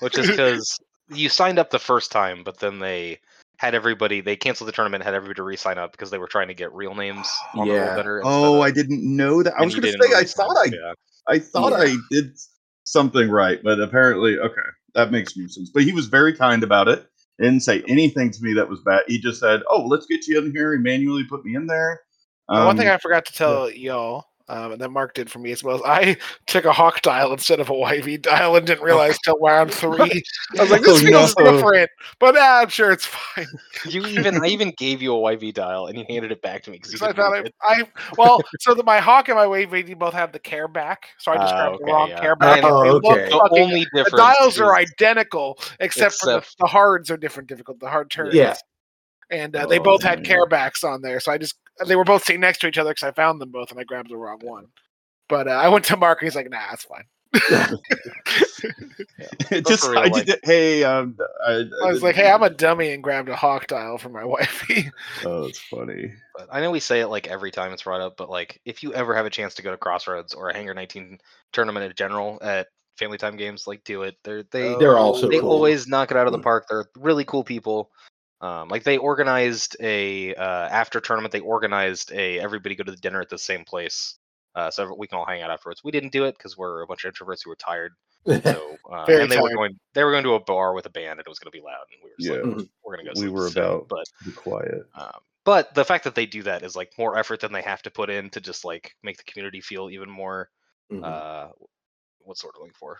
[0.00, 0.78] Which is because
[1.12, 3.18] you signed up the first time, but then they
[3.58, 6.54] had everybody they canceled the tournament, had everybody re-sign up because they were trying to
[6.54, 7.74] get real names on Yeah.
[7.86, 8.22] roll better.
[8.24, 9.54] oh, I didn't know that.
[9.56, 10.92] I was going to say I thought I yeah.
[11.28, 11.78] I thought Yeah.
[11.78, 12.36] I did
[12.84, 14.60] something right, but apparently, okay,
[14.94, 15.70] that makes new sense.
[15.70, 17.06] But he was very kind about it.
[17.38, 19.02] Didn't say anything to me that was bad.
[19.06, 22.00] He just said, "Oh, let's get you in here." He manually put me in there.
[22.48, 25.38] Uh, One thing Um, I forgot to tell y'all, um, and that Mark did for
[25.38, 28.66] me as well, is I took a Hawk dial instead of a YV dial and
[28.66, 30.22] didn't realize till round three.
[30.58, 31.52] I was like, this Oh, feels no.
[31.52, 33.46] different, but ah, I'm sure it's fine.
[33.88, 36.70] You even I even gave you a YV dial and you handed it back to
[36.70, 37.44] me because So I thought I.
[37.62, 37.82] I
[38.18, 41.32] well, so the, my Hawk and my Wave VD both have the care back, so
[41.32, 42.20] I just Ah, grabbed okay, the wrong yeah.
[42.20, 42.60] care back.
[42.64, 43.24] Oh, and they look okay.
[43.26, 47.16] The fucking- only the difference dials are identical, except for the, Except- the hards are
[47.16, 47.80] different, difficult.
[47.80, 48.34] The hard turns.
[48.34, 48.54] Yeah.
[49.30, 51.54] And uh, they Oh, both had care backs on there, so I just
[51.86, 53.84] they were both sitting next to each other because I found them both and I
[53.84, 54.66] grabbed the wrong one.
[55.28, 57.04] But uh, I went to Mark and he's like, "Nah, that's fine."
[59.50, 60.40] it just, real, I like- did.
[60.44, 63.98] Hey, um, I, I was like, "Hey, I'm a dummy," and grabbed a hawk dial
[63.98, 64.90] for my wifey.
[65.24, 66.12] Oh, it's funny.
[66.36, 68.82] But I know we say it like every time it's brought up, but like if
[68.82, 71.18] you ever have a chance to go to Crossroads or a Hangar 19
[71.52, 74.16] tournament in general at Family Time Games, like do it.
[74.24, 75.50] They're they They're also they cool.
[75.50, 76.66] always knock it out of the park.
[76.68, 77.90] They're really cool people.
[78.42, 81.32] Um, like they organized a uh, after tournament.
[81.32, 84.18] They organized a everybody go to the dinner at the same place,
[84.56, 85.82] uh, so we can all hang out afterwards.
[85.84, 87.92] We didn't do it because we're a bunch of introverts who were tired.
[88.26, 91.12] So uh, and they were going they were going to a bar with a band
[91.12, 92.56] and it was going to be loud and we were just Yeah.
[92.58, 93.20] like we're going to go.
[93.20, 94.86] We were sit." about- but Be quiet.
[94.96, 97.82] um, but the fact that they do that is like more effort than they have
[97.82, 100.50] to put in to just like make the community feel even more
[100.92, 101.04] Mhm.
[101.04, 101.48] uh
[102.20, 102.98] what's the word I'm looking for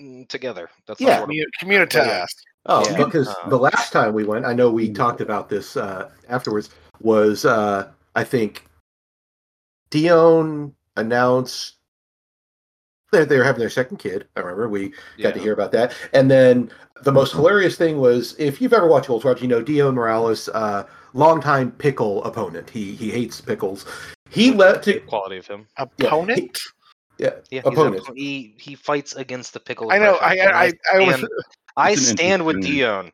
[0.00, 1.20] Mm, together that's Yeah.
[1.20, 2.26] the word I'm- Commu- Communitas.
[2.68, 3.04] Oh, Yeah.
[3.04, 6.70] because Uh, the last time we went, I know we talked about this uh, afterwards.
[7.00, 8.64] Was uh, I think
[9.90, 11.76] Dion announced
[13.12, 14.26] that they were having their second kid.
[14.36, 15.94] I remember we got to hear about that.
[16.12, 16.70] And then
[17.02, 20.48] the most hilarious thing was if you've ever watched Gold Rush, you know Dion Morales,
[20.50, 22.68] uh, longtime pickle opponent.
[22.68, 23.86] He he hates pickles.
[24.28, 26.58] He let to quality of him Opponent.
[27.18, 28.02] Yeah yeah he's a- opponent.
[28.16, 30.16] he he fights against the pickle I know.
[30.18, 31.28] aggression, I I I, was stand,
[31.76, 33.12] I stand with interesting- Dion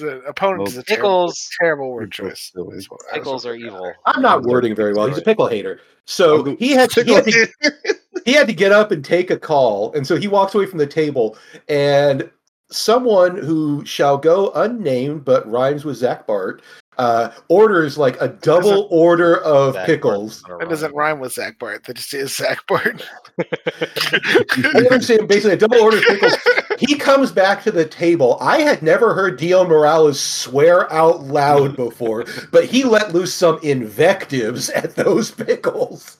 [0.00, 2.50] the opponent Well, is a terrible, pickles terrible word choice.
[2.52, 2.74] silly.
[2.74, 5.06] That's what- that's pickles are evil I'm not wording very well.
[5.06, 5.80] He's a pickle hater.
[6.04, 7.48] So go- he had, he had to
[8.26, 10.78] he had to get up and take a call and so he walks away from
[10.78, 11.38] the table
[11.70, 12.28] and
[12.70, 16.60] someone who shall go unnamed but rhymes with zach bart
[16.98, 20.42] uh, orders like a double order of Zach pickles.
[20.42, 21.84] Bart's That doesn't rhyme with Zach Bart.
[21.84, 23.08] That just is Zach Bart.
[23.38, 26.36] I understand basically a double order of pickles.
[26.78, 28.38] He comes back to the table.
[28.40, 33.58] I had never heard dio morales swear out loud before but he let loose some
[33.62, 36.18] invectives at those pickles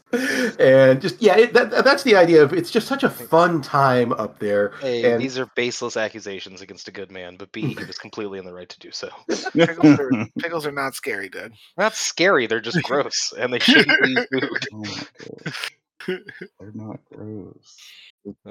[0.58, 4.12] and just yeah it, that, that's the idea of it's just such a fun time
[4.14, 7.84] up there Hey, And- these are baseless accusations against a good man, but B, he
[7.84, 9.08] was completely in the right to do so.
[9.52, 11.52] pickles, are, pickles are not scary, dude.
[11.76, 14.66] Not scary, they're just gross, and they shouldn't be food.
[14.72, 15.02] Oh my
[15.44, 15.70] gosh.
[16.06, 17.76] They're not gross.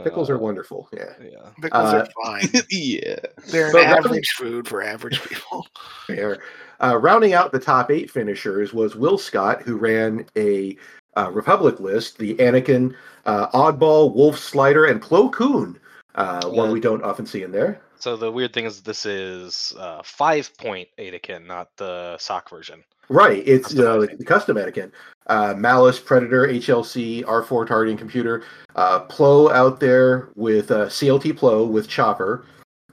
[0.03, 1.49] pickles are Uh, wonderful yeah Yeah.
[1.61, 2.49] Pickles Uh, are fine.
[2.69, 3.15] yeah.
[3.47, 5.65] They're an but rather- average food for average people.
[6.05, 6.43] Fair.
[6.79, 10.77] Uh, rounding out the top eight finishers was Will Scott, who ran a
[11.17, 12.93] uh, Republic list, the Anakin,
[13.25, 15.79] uh, Oddball, Wolf Slider, and Plo Koon,
[16.15, 17.81] uh, one we don't often see in there.
[17.99, 22.83] So the weird thing is this is uh, five point Anakin, not the sock version.
[23.09, 24.91] Right, it's uh, the custom Anakin.
[25.27, 28.43] Uh, Malice, Predator, HLC, R4 targeting computer,
[28.75, 32.45] uh, Plo out there with uh, CLT Plo with Chopper,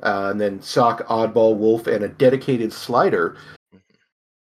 [0.03, 3.37] uh, and then Sock, Oddball, Wolf, and a dedicated slider.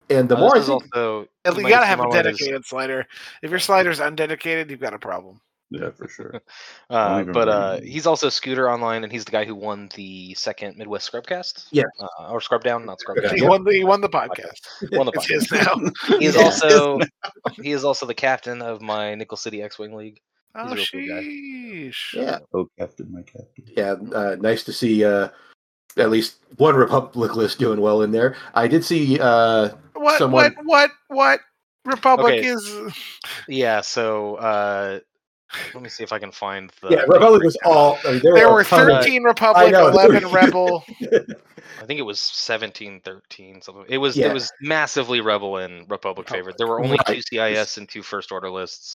[0.10, 2.28] And the Uh, more I is think, also You might gotta have a my mind
[2.28, 3.06] is- dedicated slider.
[3.44, 5.42] If your slider's undedicated, you've got a problem.
[5.72, 6.42] Yeah, for sure.
[6.90, 10.76] Uh, but uh, he's also Scooter online, and he's the guy who won the second
[10.78, 11.68] Midwest Scrubcast.
[11.72, 13.36] Yeah, uh, or Scrub Down, not Scrub Down.
[13.36, 14.62] He won the he won the podcast.
[14.98, 15.52] Won the It's podcast.
[15.52, 15.52] his
[16.10, 16.18] now.
[16.18, 17.00] He is also
[17.62, 20.20] he is also the captain of my Nickel City X-wing league.
[20.56, 22.14] Oh a real cool sheesh.
[22.16, 23.66] Yeah, Oh, Captain, my Captain.
[23.78, 23.94] yeah.
[24.12, 25.28] Uh, nice to see uh,
[25.98, 28.36] at least one Republic list doing well in there.
[28.54, 29.20] I did see.
[29.20, 31.40] Uh, What Someone- what what what
[31.86, 32.48] Republic Okay.
[32.48, 32.94] is
[33.48, 33.82] Yeah.
[33.82, 35.00] So uh,
[35.74, 36.90] let me see if I can find the.
[36.90, 37.98] yeah, Republic was all.
[38.06, 40.84] I mean, there, there were, were a ton of- 13 Republic, 11 Rebel.
[41.82, 43.86] I think it was 17, 13, something.
[43.90, 44.28] It was Yeah.
[44.30, 46.56] it was massively Rebel and Republic favored.
[46.58, 47.08] There were only Right.
[47.16, 48.94] two CIS and two First Order lists.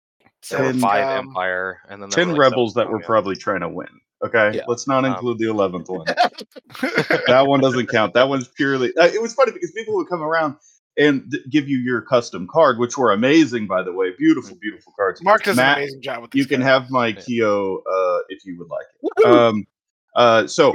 [0.51, 2.99] There were Ten- five um, Empire, and then there Ten were like rebels that were
[3.01, 3.87] probably trying to win.
[4.25, 4.63] Okay, Yeah.
[4.69, 6.05] let's not Um, include the eleventh one.
[7.27, 8.15] that one doesn't count.
[8.15, 8.95] That one's purely.
[8.97, 10.57] Uh, it was funny because people would come around
[10.99, 14.11] and th- give you your custom card, which were amazing, by the way.
[14.19, 15.23] Beautiful, beautiful cards.
[15.23, 16.39] Mark does Matt, an amazing job with this.
[16.39, 16.69] You these can guys.
[16.69, 17.21] have my Yeah.
[17.21, 19.25] Keo uh, if you would like it.
[19.25, 19.35] Woohoo!
[19.35, 19.67] Um,
[20.15, 20.75] uh, so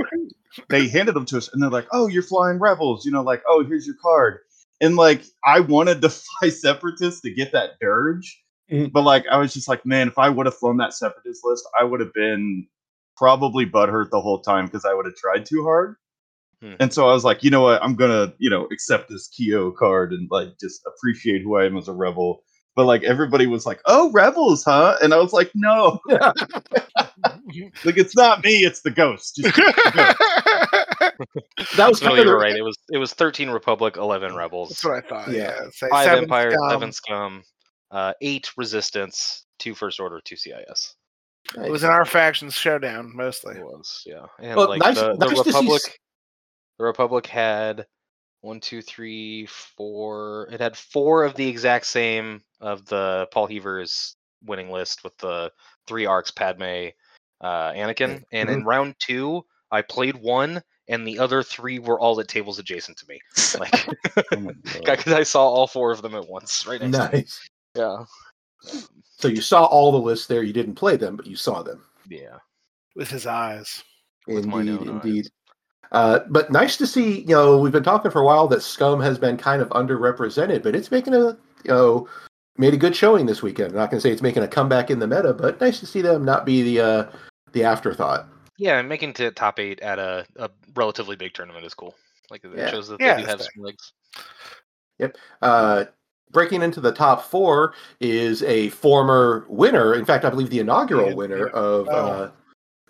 [0.69, 3.43] they handed them to us, and they're like, "Oh, you're flying rebels," you know, like,
[3.47, 4.39] "Oh, here's your card."
[4.81, 8.91] And like, I wanted to fly separatists to get that dirge, Mhm.
[8.91, 11.67] but like, I was just like, man, if I would have flown that separatist list,
[11.79, 12.67] I would have been
[13.17, 15.95] probably butthurt the whole time because I would have tried too hard.
[16.61, 16.73] Hmm.
[16.79, 19.71] And so I was like, you know what, I'm gonna, you know, accept this Keo
[19.71, 22.43] card and like just appreciate who I am as a rebel.
[22.75, 26.21] But like everybody was like, "Oh, rebels, huh?" And I was like, "No, like
[27.97, 29.55] it's not me, it's the ghost." Just
[31.75, 32.55] that was No, you were right.
[32.55, 35.31] It was it was thirteen Republic, eleven Rebels, That's what I thought.
[35.31, 35.55] Yeah.
[35.59, 35.69] Yeah.
[35.71, 36.69] Say five seven Empire, scum.
[36.69, 37.43] seven Scum,
[37.89, 40.96] uh, eight Resistance, two First Order, two CIS.
[41.55, 43.55] It was in our faction's showdown mostly.
[43.57, 44.25] It was, yeah.
[44.39, 45.99] And Well, like nice- the, the nice see Republic,
[46.77, 47.85] the Republic had
[48.41, 50.49] one, two, three, four.
[50.51, 55.51] It had four of the exact same of the Paul Heaver's winning list with the
[55.87, 56.89] three arcs, Padme,
[57.41, 62.19] uh, Anakin, and in round two, I played one, and the other three were all
[62.19, 63.19] at tables adjacent to me,
[63.59, 63.87] like
[64.33, 64.51] Oh
[64.85, 67.17] because I saw all four of them at once, right next to me.
[67.19, 67.49] nice.
[67.75, 68.03] Yeah,
[69.17, 70.43] So you saw all the lists there.
[70.43, 71.83] You didn't play them, but you saw them.
[72.07, 72.37] yeah.
[72.95, 73.83] With his eyes.
[74.27, 74.87] With my indeed, eyes.
[74.87, 75.27] indeed.
[75.91, 77.21] Uh, but nice to see.
[77.21, 80.63] You know, we've been talking for a while that Scum has been kind of underrepresented,
[80.63, 82.07] but it's making a you know
[82.57, 83.69] made a good showing this weekend.
[83.71, 85.85] I'm not going to say it's making a comeback in the meta, but nice to
[85.85, 87.11] see them not be the uh,
[87.53, 88.27] the afterthought.
[88.57, 91.95] Yeah, and making to top eight at a, a relatively big tournament is cool.
[92.31, 92.71] Like it Yeah.
[92.71, 93.93] shows that Yeah, they do have some legs.
[94.97, 95.17] Yep.
[95.43, 95.85] Uh,
[96.31, 99.93] breaking into the top four is a former winner.
[99.95, 101.59] In fact, I believe the inaugural Yeah, winner yeah.
[101.59, 101.91] of Oh.
[101.91, 102.31] uh,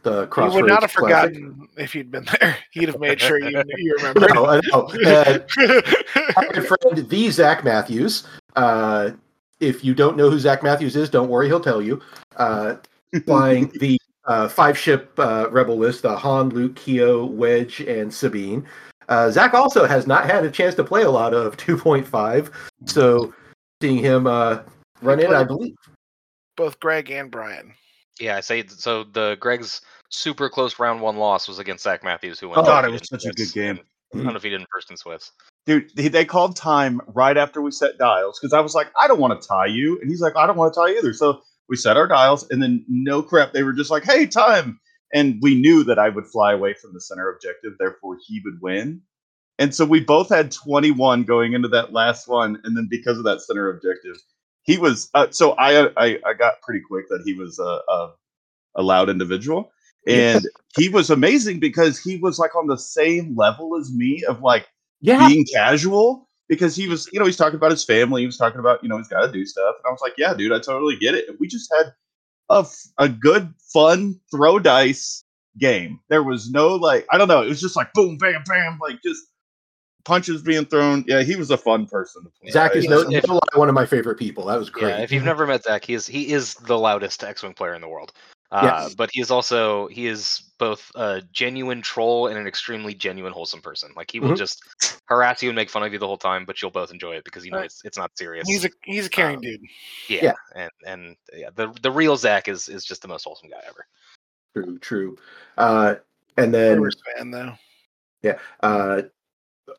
[0.03, 1.33] the He Crossroads would not have Classic.
[1.35, 2.55] forgotten if you'd been there.
[2.71, 4.33] He'd have made sure you, you remembered.
[4.33, 4.89] No, I know.
[5.05, 5.39] Uh,
[6.37, 8.25] my friend, the Zach Matthews.
[8.55, 9.11] Uh,
[9.59, 12.01] if you don't know who Zach Matthews is, don't worry, he'll tell you.
[12.37, 12.75] Uh,
[13.25, 18.65] flying the uh, five ship uh, rebel list: the Han, Luke, Keo, Wedge, and Sabine.
[19.07, 22.51] Uh, Zach also has not had a chance to play a lot of 2.5,
[22.85, 23.33] so
[23.81, 24.59] seeing him uh,
[25.01, 25.75] run in, I believe.
[26.55, 27.73] Both Greg and Brian.
[28.19, 29.03] Yeah, I say so.
[29.03, 32.59] The Greg's super close round one loss was against Zach Matthews, who won.
[32.59, 33.79] Oh, God, it was such a good Swiss game.
[34.13, 35.31] and Undefeated in first and Swiss.
[35.65, 39.07] Dude, they, they called time right after we set dials because I was like, I
[39.07, 39.99] don't want to tie you.
[40.01, 41.13] And he's like, I don't want to tie either.
[41.13, 43.53] So we set our dials, and then no crap.
[43.53, 44.79] They were just like, hey, time.
[45.13, 48.61] And we knew that I would fly away from the center objective, therefore he would
[48.61, 49.01] win.
[49.59, 52.59] And so we both had 21 going into that last one.
[52.63, 54.17] And then because of that center objective,
[54.63, 55.09] he was.
[55.13, 58.13] Uh, so I, I I got pretty quick that he was a, a,
[58.75, 59.71] a loud individual.
[60.07, 60.45] And
[60.77, 64.67] he was amazing because he was like on the same level as me of like,
[65.01, 68.21] Yeah, being casual because he was, you know, he's talking about his family.
[68.21, 69.75] He was talking about, you know, he's got to do stuff.
[69.77, 71.27] And I was like, yeah, dude, I totally get it.
[71.27, 71.93] And we just had
[72.49, 75.23] a, f- a good, fun throw dice
[75.57, 75.99] game.
[76.09, 77.41] There was no like, I don't know.
[77.41, 79.23] It was just like boom, bam, bam, like just
[80.05, 81.03] punches being thrown.
[81.07, 82.51] Yeah, he was a fun person to play.
[82.51, 84.45] Zach is no, if- one of my favorite people.
[84.45, 84.89] That was great.
[84.89, 87.81] Yeah, if you've never met Zach, he is he is the loudest X-wing player in
[87.81, 88.13] the world.
[88.51, 88.95] Uh, Yes.
[88.95, 93.61] But he is also he is both a genuine troll and an extremely genuine wholesome
[93.61, 93.91] person.
[93.95, 94.37] Like he will Mhm.
[94.37, 94.63] just
[95.05, 97.25] harass you and make fun of you the whole time, but you'll both enjoy it
[97.25, 97.65] because you know Right.
[97.65, 98.47] it's it's not serious.
[98.47, 99.61] He's a he's a caring Um, dude.
[100.07, 100.33] yeah, yeah.
[100.55, 103.85] and and yeah, the the real Zach is is just the most wholesome guy ever.
[104.55, 105.17] True, true.
[105.57, 105.95] Uh,
[106.37, 107.53] and then Rivers fan though.
[108.21, 108.39] Yeah.
[108.61, 109.03] Uh,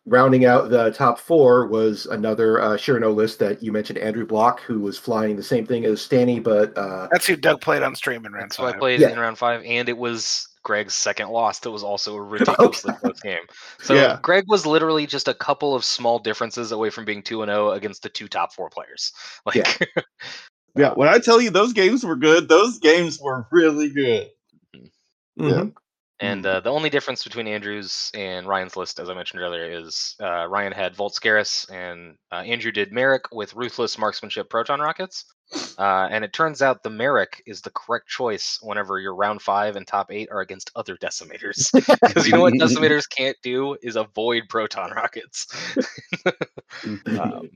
[0.06, 4.60] rounding out the top four was another uh, Chiraneau list that you mentioned, Andrew Block,
[4.60, 7.94] who was flying the same thing as Stanny, but uh, That's who Doug played on
[7.94, 9.10] stream in round That's what I played Yeah.
[9.10, 11.60] in round five, and it was Greg's second loss.
[11.60, 13.38] That was also a ridiculously close game.
[13.80, 14.18] So Yeah.
[14.22, 17.70] Greg was literally just a couple of small differences away from being two and zero
[17.70, 19.12] against the two top four players.
[19.46, 19.90] Like,
[20.76, 24.28] Yeah, when I tell you those games were good, those games were really good.
[25.40, 25.72] Mhm.
[26.20, 30.16] And uh, the only difference between Andrew's and Ryan's list, as I mentioned earlier, is
[30.20, 35.26] uh, Ryan had Vult Skerris and uh, Andrew did Maarek with Ruthless Marksmanship Proton Rockets.
[35.78, 39.76] Uh, and it turns out the Maarek is the correct choice whenever your round five
[39.76, 41.70] and top eight are against other decimators.
[42.08, 45.46] Because you know what decimators can't do is avoid proton rockets.
[47.18, 47.50] um,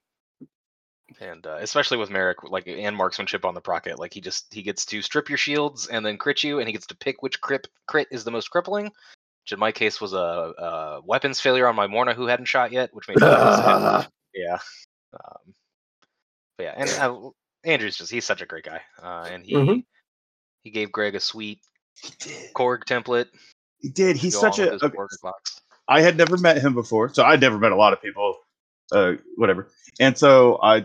[1.23, 4.62] and uh, especially with Maarek, like and marksmanship on the procket, like he just he
[4.62, 7.41] gets to strip your shields and then crit you, and he gets to pick which
[7.41, 8.87] crit crit is the most crippling.
[8.87, 12.73] Which in my case was a, a weapons failure on my Morna who hadn't shot
[12.73, 14.07] yet, which made me Ah.
[14.35, 14.59] yeah.
[15.14, 15.55] Um,
[16.59, 17.31] but yeah, and uh,
[17.64, 19.85] Andrew's just he's such a great guy, uh, and he Mhm.
[20.64, 21.61] he gave Greg a sweet.
[22.55, 23.29] Korg template.
[23.79, 24.16] He did.
[24.16, 24.75] He's such a.
[24.75, 24.93] a-.
[25.89, 28.37] I had never met him before, so I'd never met a lot of people,
[28.93, 29.68] uh, whatever.
[30.01, 30.85] And so I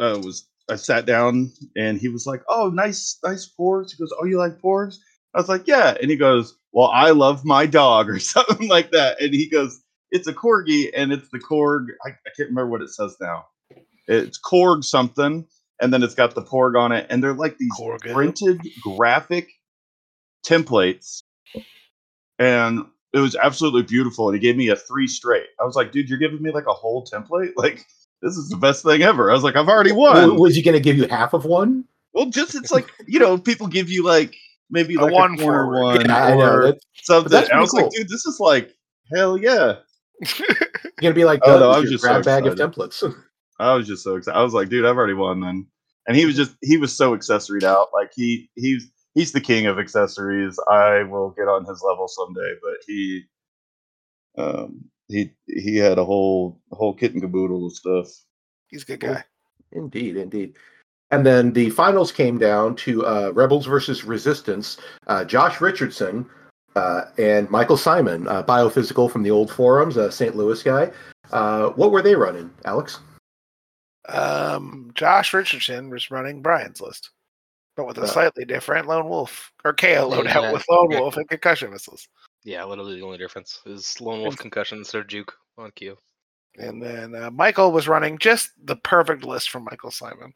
[0.00, 4.12] uh, was I sat down, and he was like, "Oh, nice, nice porgs." He goes,
[4.20, 4.98] "Oh, you like porgs?"
[5.34, 8.90] I was like, "Yeah." And he goes, "Well, I love my dog," or something like
[8.92, 9.20] that.
[9.20, 9.80] And he goes,
[10.10, 11.86] "It's a corgi, and it's the corg.
[12.04, 13.46] I, I can't remember what it says now.
[14.06, 15.46] It's corg something."
[15.78, 18.00] And then it's got the porg on it, and they're like these Korg.
[18.00, 19.50] printed graphic
[20.46, 21.22] templates
[22.38, 25.90] and it was absolutely beautiful and he gave me a three straight i was like
[25.90, 27.84] dude you're giving me like a whole template like
[28.26, 29.30] this is the best thing ever.
[29.30, 30.36] I was like i've already W- won.
[30.38, 31.84] Was he going to give you half of one?
[32.12, 34.34] well just it's like you know people give you like
[34.70, 36.52] maybe A like one a corner one Yeah, I know.
[36.54, 37.30] or That's, something.
[37.30, 38.74] that's i was pretty like dude this is like
[39.14, 39.76] hell yeah.
[40.38, 40.48] You're
[41.02, 43.02] going to be like, Oh, no, I was your just so grab bag of templates.
[43.60, 45.66] i was just so excited i was like dude i've already won then.
[46.08, 47.88] And he was just he was so accessoried out.
[47.92, 50.56] Like he he's he's the king of accessories.
[50.70, 53.24] I will get on his level someday but he
[54.38, 58.08] um he he had a whole whole kit and caboodle of stuff
[58.68, 59.24] He's a good guy.
[59.72, 60.56] Indeed, indeed.
[61.12, 64.78] And then the finals came down to uh, Rebels versus Resistance.
[65.06, 66.28] Uh, Josh Richardson
[66.74, 70.34] uh, and Michael Simon, uh, biophysical from the old forums, a St.
[70.34, 70.90] Louis guy.
[71.30, 72.98] Uh, what were they running, Alex?
[74.08, 77.10] Um, Josh Richardson was running Brian's list,
[77.76, 80.52] but with a Uh, slightly different lone wolf or Keo loadout Yeah.
[80.52, 81.00] with lone Yeah.
[81.00, 82.08] wolf and concussion missiles.
[82.46, 85.96] Yeah, literally the only difference is lone wolf concussion instead of juke on cue.
[86.56, 90.32] And then uh, Michael was running just the perfect list from Michael Simon.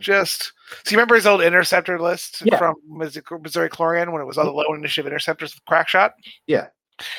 [0.00, 0.52] Just
[0.82, 2.58] so you remember his old interceptor list Yeah.
[2.58, 6.14] from Missouri Chlorian when it was all the low initiative interceptors with crack shot?
[6.48, 6.66] Yeah.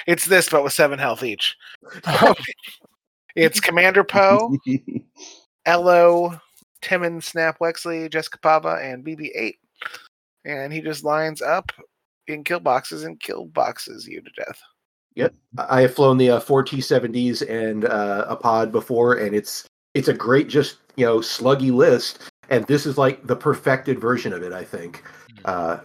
[0.05, 1.55] It's this, but with seven health each.
[3.37, 4.53] it's Commander Poe,
[5.65, 6.41] Ello,
[6.81, 9.53] Temmin, Snap, Wexley, Jessica Pava, and BB-8.
[10.43, 11.71] And he just lines up
[12.27, 14.59] in kill boxes and kill boxes you to death.
[15.15, 19.65] Yep, I have flown the uh, four T70s and uh, a pod before, and it's
[19.93, 22.29] it's a great, just you know, sluggy list.
[22.49, 24.51] And this is like the perfected version of it.
[24.51, 25.03] I think.
[25.45, 25.77] Uh,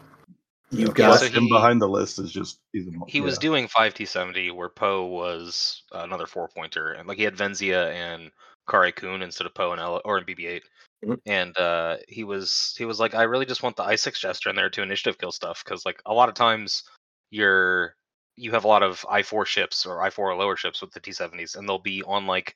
[0.71, 3.39] you've Yeah, got so him he- behind the list is just even more, He was
[3.39, 7.93] doing five T seventy where Poe was another four pointer, and like he had Venzia
[7.93, 8.31] and
[8.69, 10.65] Kare Kun instead of Poe and Ella, or in BB eight.
[11.05, 11.21] Mhm.
[11.27, 14.51] And uh, he was he was like, I really just want the I six gesture
[14.51, 16.85] in there to initiative kill stuff because like a lot of times
[17.31, 17.97] you're
[18.37, 20.93] you have a lot of I four ships or I four or lower ships with
[20.93, 22.55] the T seventies, and they'll be on like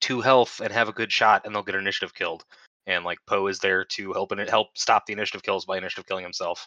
[0.00, 2.44] two health and have a good shot, and they'll get initiative killed.
[2.86, 5.78] And like Poe is there to help and it help stop the initiative kills by
[5.78, 6.66] initiative killing himself.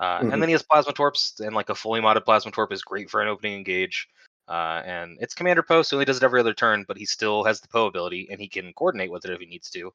[0.00, 0.32] Uh, Mhm.
[0.34, 3.10] And then he has plasma torps, and like a fully modded plasma torp is great
[3.10, 4.08] for an opening engage.
[4.48, 7.42] Uh, and it's Commander Poe, so he does it every other turn, but he still
[7.44, 9.92] has the Poe ability, and he can coordinate with it if he needs to.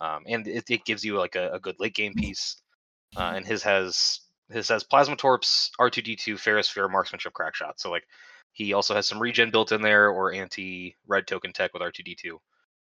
[0.00, 2.56] Um, and it, it gives you like a, a good late game piece.
[3.16, 4.20] Uh, and his has
[4.50, 7.80] his has plasma torps, R2D2, Ferrosphere, marksmanship, crack shot.
[7.80, 8.04] So like
[8.52, 12.40] he also has some regen built in there or anti red token tech with R2D2.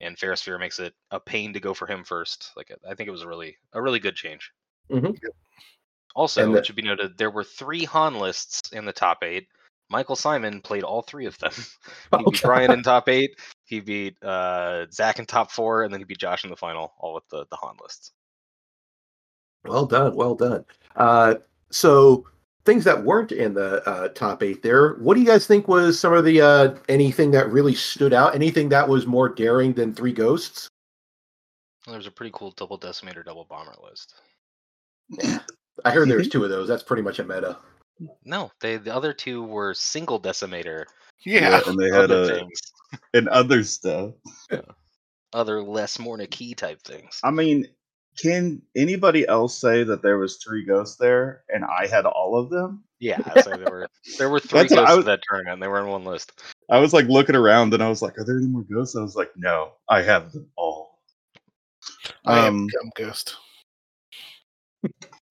[0.01, 2.53] And Ferrosphere makes it a pain to go for him first.
[2.57, 4.53] Like I think it was a really a really good change.
[4.91, 5.17] Mhm.
[6.15, 9.49] Also, the- it should be noted there were three Han lists in the top eight.
[9.91, 11.53] Michael Simon played all three of them.
[12.19, 13.31] he beat Brian in top eight.
[13.65, 16.93] He beat uh, Zach in top four, and then he beat Josh in the final,
[16.99, 18.13] all with the the Han lists.
[19.65, 20.65] Well done, well done.
[20.97, 21.37] Uh,
[21.71, 22.27] so
[22.65, 24.95] things that weren't in the uh, top eight there.
[24.95, 28.35] What do you guys think was some of the uh, anything that really stood out?
[28.35, 30.69] Anything that was more daring than Three Ghosts?
[31.87, 34.15] Well, There's a pretty cool double decimator, double bomber list.
[35.85, 36.69] I heard there's two of those.
[36.69, 37.57] That's pretty much a meta.
[38.25, 40.85] No, they the other two were single decimator.
[41.25, 41.61] Yeah.
[41.67, 42.61] and they had other a things,
[43.15, 44.13] and other stuff.
[45.33, 47.21] other less Morna Kee type things.
[47.25, 47.67] I mean,
[48.17, 52.51] can anybody else say that there was three ghosts there and I had all of
[52.51, 52.85] them?
[53.01, 53.89] Yeah, I say there were
[54.19, 55.55] there were three That's I ghosts was- that tournament.
[55.55, 56.41] and They were in one list.
[56.71, 59.01] I was like looking around and I was like, "Are there any more ghosts?" I
[59.03, 61.01] was like, "No, I have them all."
[62.25, 63.37] I am Um, Gum Ghost.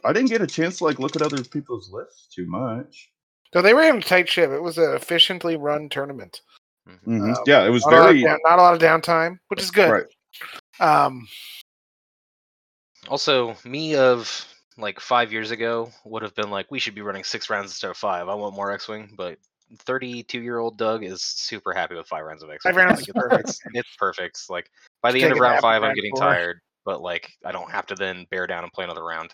[0.05, 3.11] I didn't get a chance to like look at other people's lists too much.
[3.53, 4.51] So they ran a tight ship.
[4.51, 6.41] It was an efficiently run tournament.
[6.87, 7.35] Mhm.
[7.37, 9.39] Um, yeah, it was Not, a lot of very down- not a lot of downtime,
[9.47, 9.89] which is good.
[9.89, 10.05] right.
[10.79, 11.27] Um,
[13.07, 14.45] Also, me of
[14.77, 17.89] like five years ago would have been like, we should be running six rounds instead
[17.89, 18.27] of five.
[18.27, 19.37] I want more X-wing, but
[19.79, 22.73] 32 year old Doug is super happy with five rounds of X-wing.
[22.73, 23.49] Five rounds Like, is perfect.
[23.49, 24.39] It's, it's perfect.
[24.49, 24.69] Like
[25.01, 26.21] by the Just end of round five, I'm getting four.
[26.21, 29.33] tired, but like I don't have to then bear down and play another round.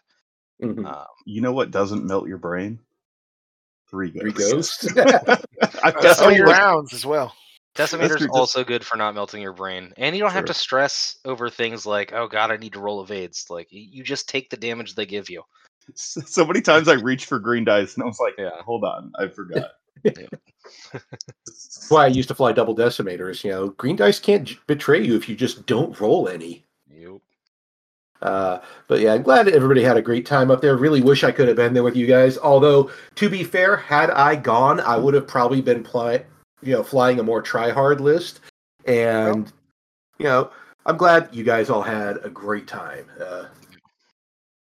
[0.64, 0.86] Mhm.
[0.86, 2.80] Um, You know what doesn't melt your brain?
[3.90, 4.78] Three ghosts.
[4.78, 5.46] Three ghosts.
[5.84, 7.36] I, that's tell three rounds as well.
[7.76, 10.54] Decimator's true, just- also good for not melting your brain, and you don't have to
[10.54, 14.50] stress over things like, "Oh God, I need to roll evades." Like you just take
[14.50, 15.42] the damage they give you.
[15.96, 18.62] so many times I reached for green dice and I was like, Yeah.
[18.64, 19.72] hold on, I forgot.
[20.04, 23.44] That's why I used to fly double decimators.
[23.44, 26.66] You know, green dice can't j- betray you if you just don't roll any.
[28.24, 30.78] Uh, but yeah, I'm glad everybody had a great time up there.
[30.78, 32.38] Really wish I could have been there with you guys.
[32.38, 36.24] Although, to be fair, had I gone, I would have probably been fly,
[36.62, 38.40] you know, flying a more try hard list.
[38.86, 39.52] And
[40.20, 40.50] you know,
[40.86, 43.06] I'm glad you guys all had a great time.
[43.22, 43.46] Uh,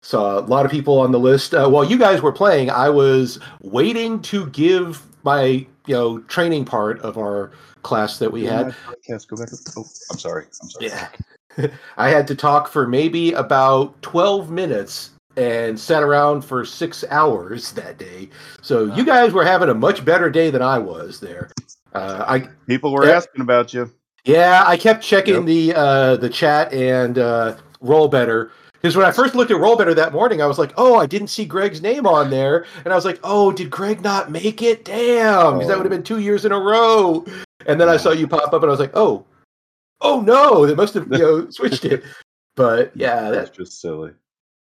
[0.03, 1.55] saw a lot of people on the list.
[1.55, 5.45] Uh, while you guys were playing, I was waiting to give my
[5.87, 7.53] you know training part of our
[7.83, 8.75] class that we had.
[9.09, 9.51] Podcast, go back.
[9.77, 10.47] Oh, I'm sorry.
[10.61, 10.87] I'm sorry.
[10.87, 11.09] Yeah.
[11.97, 17.73] I had to talk for maybe about 12 minutes and sat around for six hours
[17.81, 18.29] that day.
[18.61, 21.51] So you guys were having a much better day than I was there.
[21.95, 23.17] Uh, I People were Yeah.
[23.17, 23.91] asking about you.
[24.25, 25.45] yeah, I kept checking Yep.
[25.47, 29.77] the uh, the chat and uh, roll better because when I first looked at roll
[29.77, 32.93] better that morning, I was like, oh, I didn't see Greg's name on there, and
[32.93, 34.85] I was like, oh, did Greg not make it?
[34.85, 37.25] Damn, because that would have been two years in a row.
[37.67, 39.25] And then I saw you pop up, and I was like, oh,
[40.03, 42.03] oh no, they must have you know switched it.
[42.57, 44.13] But yeah, That's that, just silly.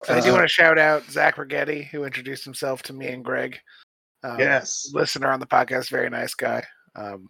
[0.10, 3.24] I do Uh, want to shout out Zach Rigetti, who introduced himself to me and
[3.24, 3.58] Greg.
[4.24, 4.92] Um, Yes.
[4.94, 6.64] listener on the podcast, very nice guy.
[6.96, 7.28] Um,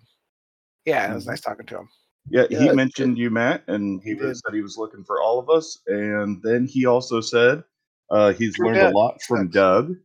[0.86, 1.30] yeah, it was Mhm.
[1.30, 1.89] nice talking to him.
[2.30, 5.04] Yeah, Yeah, he it- mentioned you, Matt, and he He was, said he was looking
[5.04, 5.80] for all of us.
[5.88, 7.64] And then he also said
[8.10, 8.93] uh, he's True learned Doug.
[8.93, 9.54] a lot from Thanks.
[9.56, 9.95] Doug.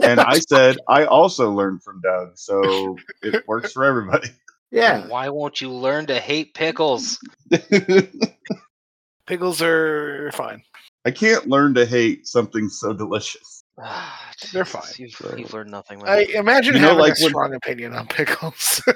[0.00, 4.28] and I said I also learned from Doug, so it works for everybody.
[4.70, 5.06] Yeah.
[5.08, 7.18] Why won't you learn to hate pickles?
[9.26, 10.62] Pickles are fine.
[11.04, 13.62] I can't learn to hate something so delicious.
[14.52, 14.82] They're fine.
[14.96, 16.02] You've, you've learned nothing.
[16.04, 16.30] I man.
[16.36, 18.82] imagine You know, having like a when- strong opinion on pickles.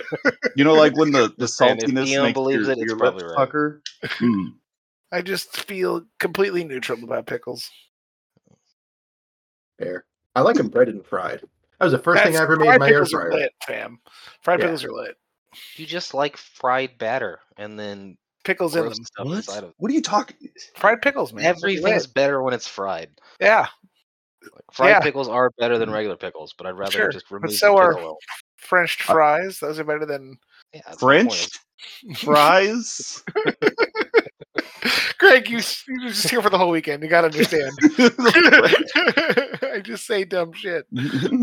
[0.57, 2.99] You know, like when the, the saying, if saltiness makes believes your, it, it's your
[2.99, 3.35] lips right.
[3.37, 3.81] pucker.
[4.19, 4.53] Mm.
[5.11, 7.71] I just feel completely neutral about pickles.
[9.79, 10.05] Fair.
[10.35, 11.41] I like them breaded and fried.
[11.79, 13.33] That was the first thing I ever made in my air pickles are fryer.
[13.41, 13.99] lit, fam.
[14.43, 14.67] Fried Yeah.
[14.67, 15.17] pickles are lit.
[15.77, 18.93] You just like fried batter and then Pickles in them.
[19.29, 19.49] What?
[19.49, 19.73] of.
[19.77, 20.37] What are you talking?
[20.77, 21.45] Fried pickles, man.
[21.45, 23.11] They're Everything's better when it's fried.
[23.41, 23.69] Yeah,
[24.43, 25.01] Like, fried Yeah.
[25.01, 25.95] pickles are better than mm-hmm.
[25.95, 28.19] regular pickles, but I'd rather Sure, just but remove so the are- pickle oil.
[28.57, 29.59] Frenched uh fries.
[29.61, 30.39] Those are better than.
[30.73, 31.49] Yeah, that's my point.
[32.03, 33.23] French fries?
[35.33, 37.03] Greg, you you're just here for the whole weekend.
[37.03, 37.73] You gotta understand.
[39.75, 40.87] I just say dumb shit.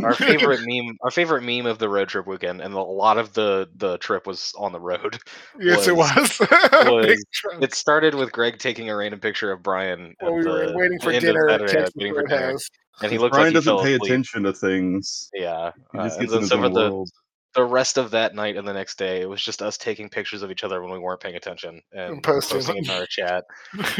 [0.04, 3.34] Our favorite meme, our favorite meme of the road trip weekend, and a lot of
[3.34, 5.18] the the trip was on the road.
[5.60, 6.40] Yes, it was- was.
[6.40, 7.64] was- Big trunk.
[7.64, 10.74] It started with Greg taking a random picture of Brian While at we were the
[10.78, 12.70] waiting for dinner at Saturday, Texas waiting for dinner, Roadhouse.
[13.02, 14.12] and he looked Brian like he doesn't pay asleep.
[14.12, 15.30] attention to things.
[15.34, 17.10] Yeah, He uh, just and gets then in his so own for the world.
[17.56, 20.42] The rest of that night and the next day, it was just us taking pictures
[20.44, 22.86] of each other when we weren't paying attention and, And posting posting them.
[22.86, 23.44] in our chat.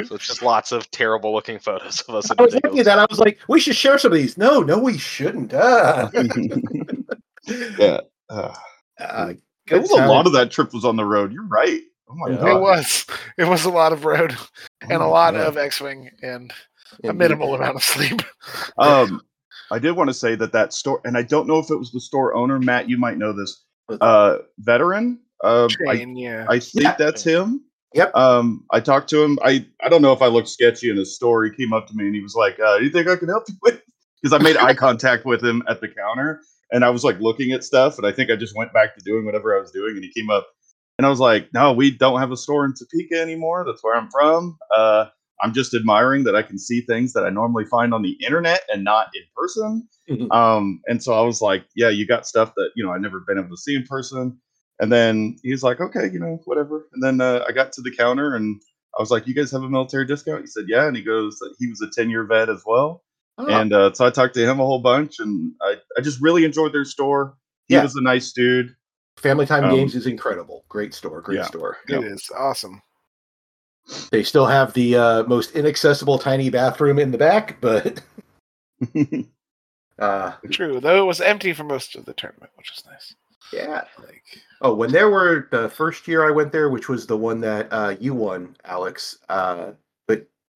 [0.06, 2.30] So it's just lots of terrible looking photos of us.
[2.38, 3.00] I was looking at that.
[3.00, 4.38] I was like, we should share some of these.
[4.38, 5.54] No, no, we shouldn't.
[5.54, 6.10] Ah.
[7.48, 8.02] yeah.
[8.30, 8.54] Uh,
[9.00, 9.34] Uh,
[9.72, 11.32] it was a lot of that trip was on the road.
[11.32, 11.80] You're right.
[12.10, 12.36] Oh my Yeah.
[12.36, 12.48] god.
[12.50, 13.06] It was.
[13.38, 14.36] It was a lot of road
[14.82, 15.48] and a Oh my lot God.
[15.48, 17.18] of X-wing and a Indeed.
[17.18, 18.22] minimal amount of sleep.
[18.78, 19.22] Um,
[19.72, 21.92] I did want to say that that store, and I don't know if it was
[21.92, 22.90] the store owner, Matt.
[22.90, 23.64] You might know this.
[24.02, 25.20] Uh, veteran.
[25.44, 26.46] Uh, I, yeah.
[26.50, 26.96] I think Yeah.
[26.98, 27.62] that's him.
[27.96, 28.16] Yep.
[28.16, 29.40] Um, I talked to him.
[29.42, 31.44] I I don't know if I looked sketchy in his store.
[31.46, 33.44] He came up to me and he was like, uh, "You think I can help
[33.48, 33.82] you with?"
[34.22, 36.42] Because I made eye contact with him at the counter,
[36.74, 39.02] and I was like looking at stuff, and I think I just went back to
[39.06, 40.46] doing whatever I was doing, and he came up,
[40.98, 43.64] and I was like, "No, we don't have a store in Topeka anymore.
[43.66, 44.58] That's where I'm from.
[44.76, 45.06] Uh,
[45.42, 48.62] I'm just admiring that I can see things that I normally find on the internet
[48.72, 49.88] and not in person."
[50.32, 53.20] Um, and so I was like, yeah, you got stuff that, you know, I've never
[53.20, 54.40] been able to see in person.
[54.80, 56.88] And then he's like, okay, you know, whatever.
[56.94, 58.60] And then uh, I got to the counter and
[58.98, 60.42] I was like, you guys have a military discount?
[60.42, 60.88] He said, yeah.
[60.88, 63.04] And he goes, he was a 10 year vet as well.
[63.38, 66.20] Oh, And uh, so I talked to him a whole bunch and I, I just
[66.22, 67.36] really enjoyed their store.
[67.68, 67.84] He Yeah.
[67.84, 68.76] was a nice dude.
[69.18, 70.66] Family Time um, Games is incredible.
[70.70, 71.22] Great store.
[71.22, 71.44] Great yeah.
[71.44, 71.78] store.
[71.88, 72.82] It is awesome.
[74.12, 78.02] They still have the uh, most inaccessible tiny bathroom in the back, but
[80.00, 83.16] uh, True, though it was empty for most of the tournament, which is nice.
[83.54, 83.84] yeah.
[83.98, 84.24] Like,
[84.62, 87.68] Oh, when there were the first year I went there, which was the one that
[87.72, 89.18] uh, you won, Alex.
[89.30, 89.89] Uh, but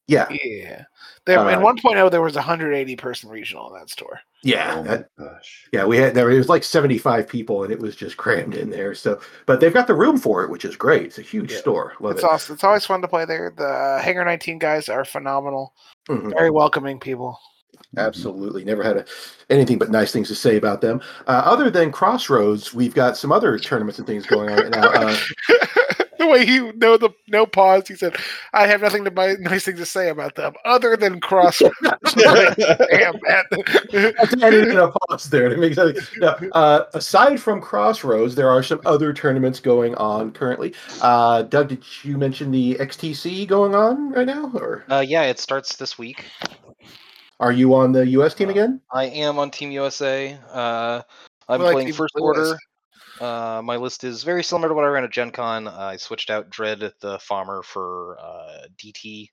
[0.08, 0.84] yeah, yeah,
[1.26, 4.20] there Uh, in 1.0 there was a 180 person regional in that store.
[4.44, 5.68] yeah, oh that- gosh.
[5.72, 5.86] yeah.
[5.86, 8.70] We had there it was like seventy five people, and it was just crammed in
[8.70, 8.94] there.
[8.94, 11.04] So, but they've got the room for it, which is great.
[11.04, 11.58] It's a huge Yeah.
[11.60, 11.94] store.
[12.02, 12.30] Love It's it.
[12.30, 12.54] awesome.
[12.56, 13.54] It's always fun to play there.
[13.56, 15.74] The uh, Hangar 19 guys are phenomenal.
[16.10, 16.32] Mhm.
[16.32, 17.40] Very welcoming people.
[17.98, 19.06] Absolutely, never had a,
[19.50, 21.00] anything but nice things to say about them.
[21.28, 24.90] Uh, other than Crossroads, we've got some other tournaments and things going on right now.
[24.90, 25.16] Uh,
[26.20, 27.88] the way he no the no pause.
[27.88, 28.16] He said,
[28.54, 31.60] "I have nothing to buy, nice things to say about them other than cross."
[32.16, 33.44] Damn, man.
[33.92, 36.00] That's edited a pause there to make sense.
[36.18, 40.74] No, uh, aside from Crossroads, there are some other tournaments going on currently.
[41.02, 45.40] Uh, Doug, did you mention the XTC going on right now, or Uh, yeah, it
[45.40, 46.26] starts this week.
[47.40, 48.82] are you on the US team Uh, again?
[48.92, 50.38] I am on Team USA.
[50.52, 51.02] Uh,
[51.50, 52.38] I'm Well, playing Team first Lewis.
[52.38, 52.58] order.
[53.24, 55.68] Uh, my list is very similar to what I ran at Gen Con.
[55.70, 59.30] I switched out Dread the Farmer for uh, DT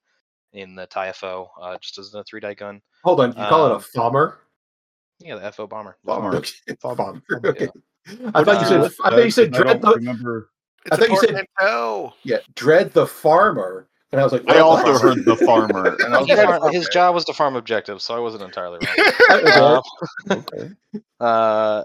[0.53, 2.81] in the TIFO, uh, just as a three die gun.
[3.05, 4.35] Hold on, you call it a um, FOMmer?
[5.19, 5.97] Yeah, the FO Bomber.
[6.05, 6.37] Bomber.
[6.37, 7.69] Okay, Bomber, Okay.
[8.33, 10.51] I thought you said Uh, I thought you said I Dread don't the remember.
[10.87, 12.15] It's I thought you said- portmanteau.
[12.23, 14.87] yeah Dread the Farmer, and I was like, I what?
[14.87, 15.97] also heard the farmer.
[16.05, 18.79] And I was He like, his job was to farm objectives, so I wasn't entirely
[18.87, 19.83] wrong.
[20.31, 20.71] Uh, okay.
[21.21, 21.83] Uh,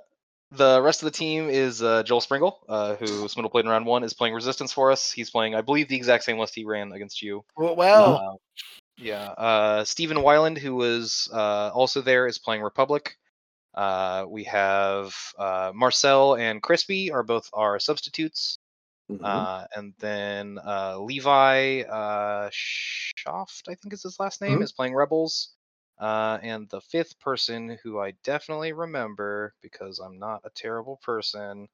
[0.58, 3.86] the rest of the team is uh, Joel Springle, uh, who Smiddle played in round
[3.86, 5.12] one, is playing Resistance for us.
[5.12, 7.44] He's playing, I believe, the exact same list he ran against you.
[7.56, 8.36] Well, Uh,
[8.98, 9.32] yeah.
[9.32, 13.18] Uh, Stephen Weiland, who was uh, also there, is playing Republic.
[13.74, 18.58] Uh, we have uh, Marcel and Crispy are both our substitutes.
[19.12, 19.24] Mhm.
[19.24, 24.64] Uh, and then uh, Levi uh, Shoft, I think is his last name, Mhm.
[24.64, 25.54] is playing Rebels.
[26.00, 31.68] Uh, and the fifth person, who I definitely remember because I'm not a terrible person,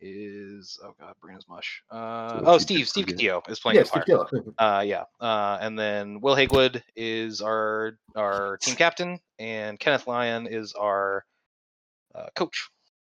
[0.00, 1.82] is oh god, brain is mush.
[1.90, 3.06] Uh, oh, Steve, Steve.
[3.06, 4.28] Castillo is playing yeah, Killa.
[4.58, 5.04] Uh, yeah.
[5.20, 11.24] Uh, and then Will Hagewood is our our team captain, and Kenneth Lyon is our
[12.14, 12.68] uh, coach,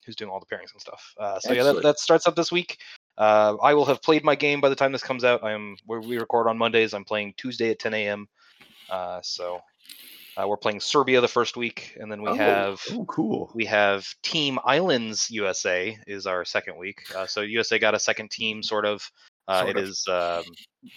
[0.04, 1.14] who's doing all the pairings and stuff.
[1.18, 2.78] Uh, so yeah, that, that starts up this week.
[3.16, 5.42] Uh, I will have played my game by the time this comes out.
[5.42, 6.94] I am where we record on Mondays.
[6.94, 8.28] I'm playing Tuesday at 10 a.m.
[8.90, 9.60] Uh, so
[10.36, 13.50] uh, we're playing Serbia the first week, and then we Oh, have Oh, cool.
[13.54, 17.02] we have Team Islands USA is our second week.
[17.14, 19.02] Uh, so USA got a second team, sort of.
[19.46, 19.84] Uh, Sort it of.
[19.90, 20.42] is um,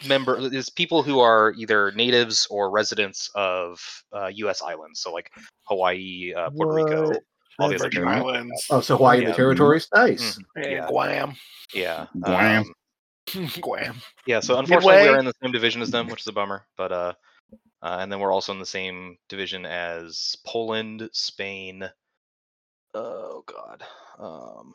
[0.07, 3.77] member it is people who are either natives or residents of
[4.13, 4.61] uh, U.S.
[4.61, 5.29] islands, so like
[5.63, 7.11] Hawaii, uh, Puerto Rico,
[7.59, 8.65] all the other Islands.
[8.69, 9.27] Oh, so Hawaii Yeah.
[9.31, 10.37] the territories, nice.
[10.55, 10.87] and yeah.
[10.87, 11.35] Guam.
[11.73, 12.73] Yeah, Guam.
[13.35, 13.95] um, Guam.
[14.25, 14.39] yeah.
[14.39, 16.65] So unfortunately, we're in the same division as them, which is a bummer.
[16.77, 17.13] But uh,
[17.81, 21.89] uh, and then we're also in the same division as Poland, Spain.
[22.93, 23.83] Oh God.
[24.19, 24.73] Um,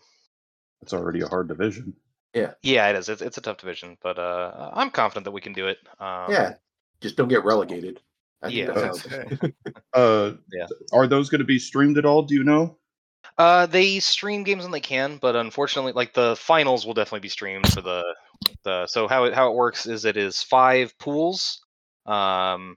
[0.82, 1.94] It's already a hard division.
[2.34, 3.08] Yeah, it is.
[3.10, 5.78] It's, it's a tough division, but uh, I'm confident that we can do it.
[6.00, 6.54] Um, yeah,
[7.02, 8.00] just don't get relegated.
[8.42, 8.66] I Yeah.
[8.72, 9.54] that's That's how- it.
[9.92, 10.66] Uh, Yeah.
[10.92, 12.22] Are those going to be streamed at all?
[12.22, 12.78] Do you know?
[13.38, 17.28] Uh, they stream games when they can, but unfortunately, like the finals will definitely be
[17.28, 18.02] streamed for the
[18.64, 18.86] the.
[18.86, 21.61] So how it how it works is it is five pools,
[22.06, 22.76] um,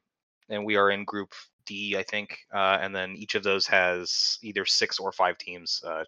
[0.49, 1.33] and we are in Group
[1.65, 5.81] D, I think, uh, and then each of those has either six or five teams.
[5.85, 6.03] Uh,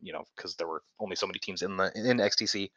[0.00, 2.70] you know, because there were only so many teams in the in XTC.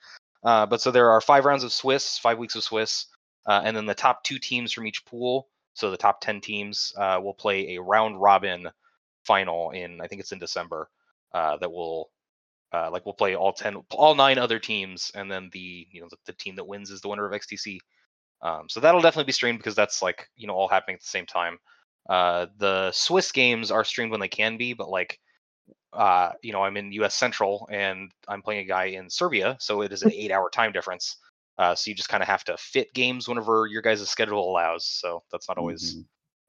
[0.44, 3.06] Uh, but so there are five rounds of Swiss, five weeks of Swiss,
[3.48, 5.48] uh, and then the top two teams from each pool.
[5.74, 8.70] So the top ten teams uh, will play a round robin
[9.24, 10.90] final in I think it's in December.
[11.34, 12.12] Uh, that will
[12.74, 16.08] uh, like we'll play all ten, all nine other teams, and then the you know
[16.10, 17.80] the, the team that wins is the winner of XTC.
[18.44, 21.08] Um, so that'll definitely be streamed because that's like you know all happening at the
[21.08, 21.58] same time.
[22.10, 25.20] Uh, the Swiss games are streamed when they can be, but like
[25.94, 27.16] uh, you know, I'm in U.S.
[27.16, 31.18] Central and I'm playing a guy in Serbia, so it is an eight-hour time difference.
[31.58, 34.86] Uh, so you just kind of have to fit games whenever your guys' schedule allows.
[34.88, 35.96] So that's not always,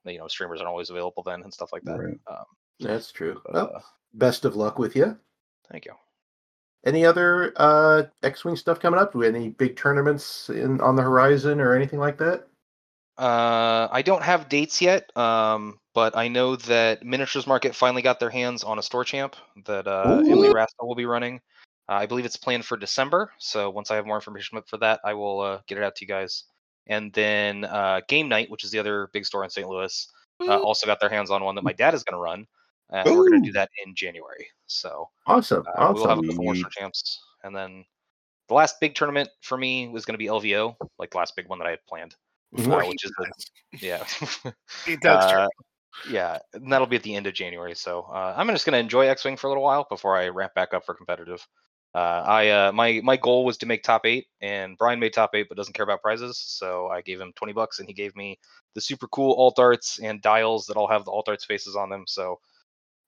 [0.07, 0.13] Mhm.
[0.13, 1.99] you know, streamers aren't always available then and stuff like that.
[1.99, 2.19] Right.
[2.27, 2.45] Um,
[2.81, 3.41] That's true.
[3.45, 3.81] but, Well, uh,
[4.15, 5.19] best of luck with you.
[5.71, 5.93] thank you.
[6.85, 9.15] Any other uh, X-wing stuff coming up?
[9.17, 12.47] Any big tournaments in on the horizon or anything like that?
[13.17, 18.19] Uh, I don't have dates yet, um, but I know that Miniatures Market finally got
[18.19, 20.65] their hands on a store champ that uh, Emily Ooh.
[20.83, 21.41] Will be running.
[21.89, 23.31] Uh, I believe it's planned for December.
[23.39, 26.05] So once I have more information for that, I will uh, get it out to
[26.05, 26.45] you guys.
[26.87, 29.69] And then uh, Game Night, which is the other big store in St.
[29.69, 30.09] Louis,
[30.41, 32.47] uh, also got their hands on one that my dad is going to run.
[32.93, 34.47] Uh, and we're going to do that in January.
[34.67, 36.25] So Awesome, uh, we'll have awesome.
[36.25, 37.85] a couple more champs, and then
[38.49, 41.49] the last big tournament for me was going to be LVO, like the last big
[41.49, 42.15] one that I had planned.
[42.57, 43.33] Uh, which is the,
[43.81, 44.05] yeah.
[45.05, 45.49] Uh,
[46.09, 47.75] yeah, and that'll be at the end of January.
[47.75, 50.55] So uh, I'm just going to enjoy X-wing for a little while before I ramp
[50.55, 51.47] back up for competitive.
[51.95, 55.31] Uh, I uh, my my goal was to make top eight, and Brian made top
[55.35, 56.39] eight, but doesn't care about prizes.
[56.39, 58.37] So I gave him twenty bucks, and he gave me
[58.75, 61.91] the super cool alt arts and dials that all have the alt arts faces on
[61.91, 62.03] them.
[62.09, 62.41] So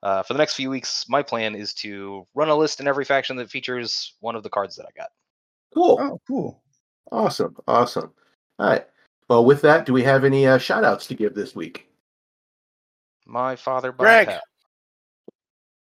[0.06, 3.04] uh, for the next few weeks, my plan is to run a list in every
[3.04, 5.08] faction that features one of the cards that I got.
[5.74, 5.98] Cool.
[6.00, 6.62] Oh, cool.
[7.10, 7.56] Awesome.
[7.66, 8.12] Awesome.
[8.60, 8.86] All right.
[9.28, 11.88] Well, with that, do we have any uh, shout outs to give this week?
[13.26, 14.26] My father, Greg.
[14.28, 14.42] Bobcat.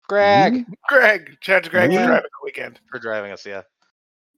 [0.08, 2.80] Greg, Greg, shout out to Greg for driving the weekend.
[2.90, 3.44] for driving us.
[3.46, 3.62] Yeah,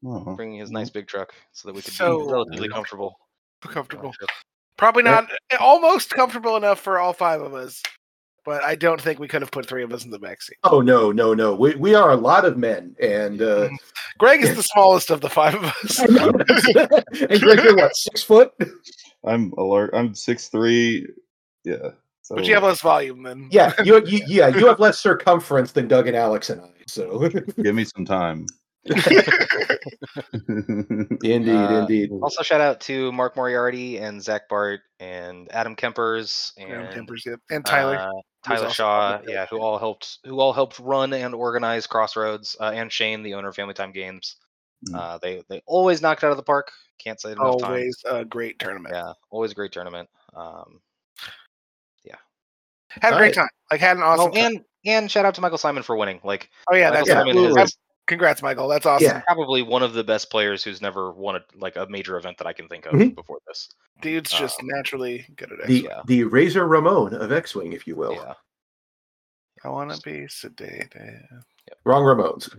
[0.07, 0.35] Oh.
[0.35, 3.19] bringing his nice big truck so that we could So- be relatively comfortable.
[3.61, 4.15] Comfortable.
[4.77, 5.27] Probably Yeah.
[5.51, 7.83] not almost comfortable enough for all five of us,
[8.45, 10.59] but I don't think we could have put three of us in the back seat.
[10.65, 11.55] Oh no, no, no.
[11.55, 13.69] We we are a lot of men, and uh,
[14.19, 15.99] Greg is the smallest of the five of us.
[17.31, 18.53] and Greg, you're what six foot?
[19.25, 19.91] I'm alert.
[19.95, 21.07] I'm six three.
[21.65, 21.91] Yeah.
[22.23, 25.73] So But you have less volume than Yeah, you, you yeah you have less circumference
[25.73, 26.71] than Doug and Alex and I.
[26.87, 27.29] So
[27.63, 28.47] give me some time.
[31.23, 32.11] indeed, Uh, indeed.
[32.23, 37.25] Also, shout out to Mark Moriarty and Zach Bart and Adam Kempers and Graham Tempers,
[37.27, 37.37] yeah.
[37.51, 37.97] and Tyler.
[37.97, 38.11] uh,
[38.45, 42.73] Tyler Shaw, part yeah, who all helped who all helped run and organize Crossroads, uh,
[42.75, 44.37] and Shane, the owner of Family Time Games.
[44.91, 44.99] Mm.
[44.99, 46.71] Uh, they they always knocked out of the park.
[47.03, 47.65] Can't say it enough times.
[47.65, 48.95] Always a great tournament.
[48.95, 50.09] Yeah, always a great tournament.
[50.37, 50.81] Um,
[52.05, 52.17] yeah,
[52.89, 53.35] Had a great Alright.
[53.35, 53.49] time.
[53.71, 54.31] Like had an awesome.
[54.35, 56.21] oh, and and shout out to Michael Simon for winning.
[56.23, 57.63] Like oh yeah, Michael that's yeah, Simon absolutely.
[57.63, 57.77] is
[58.07, 58.69] congrats, Michael.
[58.69, 59.07] That's awesome.
[59.07, 59.21] Yeah.
[59.27, 62.47] probably one of the best players who's never won a, like a major event that
[62.47, 63.15] I can think of Mhm.
[63.15, 63.69] before this.
[64.01, 65.67] Dude's just Um, naturally good at it.
[65.67, 66.03] The yeah.
[66.07, 68.15] the Razor Ramon of X Wing, if you will.
[68.15, 68.35] Yeah.
[69.63, 71.23] I want to be sedated.
[71.85, 72.51] Wrong Ramones.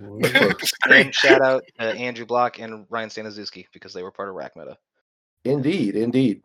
[0.90, 4.56] And shout out to Andrew Block and Ryan Staniszewski because they were part of Rack
[4.56, 4.78] Meta.
[5.44, 6.42] Indeed, indeed.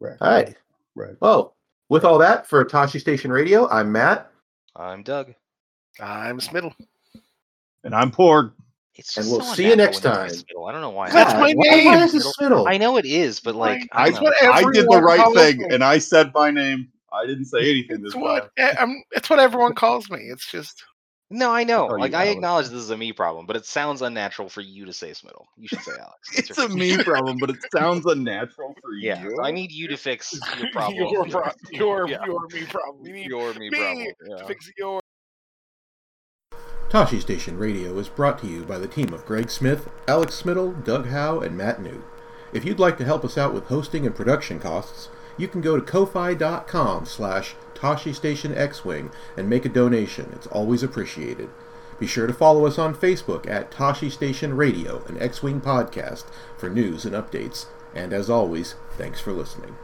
[0.00, 0.16] Right.
[0.20, 0.56] All right.
[0.96, 1.14] Right.
[1.20, 1.54] Well,
[1.88, 4.32] with all that for Tosche Station Radio, I'm Matt,
[4.74, 5.34] I'm Doug.
[6.00, 6.74] I'm Smiddle.
[7.84, 8.52] And I'm Porg.
[8.96, 10.44] It's And just we'll so see you next when you say time.
[10.44, 10.68] Smiddle.
[10.68, 11.10] I don't know why.
[11.10, 11.84] That's my why- name.
[11.86, 12.68] Why is it Smiddle?
[12.68, 14.30] I know it is, but like I It's don't know.
[14.42, 15.66] what I did the right thing, me.
[15.70, 16.88] and I said my name.
[17.12, 18.76] I didn't say anything It's this what time.
[18.78, 20.18] eh, it's what everyone calls me.
[20.24, 20.84] It's just
[21.30, 21.86] No, I know.
[21.88, 22.34] call you Like I Alex.
[22.36, 25.46] acknowledge this is a me problem, but it sounds unnatural for you to say Smiddle.
[25.56, 26.50] You should say Alex.
[26.50, 29.30] It's a me problem, but it sounds unnatural for Yeah, you.
[29.36, 30.96] so I need you to fix your problem.
[31.10, 32.24] your pro- your Yeah.
[32.26, 33.06] your me problem.
[33.06, 34.06] You need Your me me problem.
[34.06, 34.46] to Yeah.
[34.46, 34.99] fix your.
[36.90, 40.84] Tosche Station Radio is brought to you by the team of Greg Smith, Alex Smiddle,
[40.84, 42.02] Doug Howe, and Matt Newt.
[42.52, 45.76] If you'd like to help us out with hosting and production costs, you can go
[45.76, 50.32] to ko-fi.com slash Tosche Station X-Wing and make a donation.
[50.34, 51.48] It's always appreciated.
[52.00, 56.24] Be sure to follow us on Facebook at Tosche Station Radio, an X-Wing podcast,
[56.56, 57.66] for news and updates.
[57.94, 59.76] And as always, thanks for listening.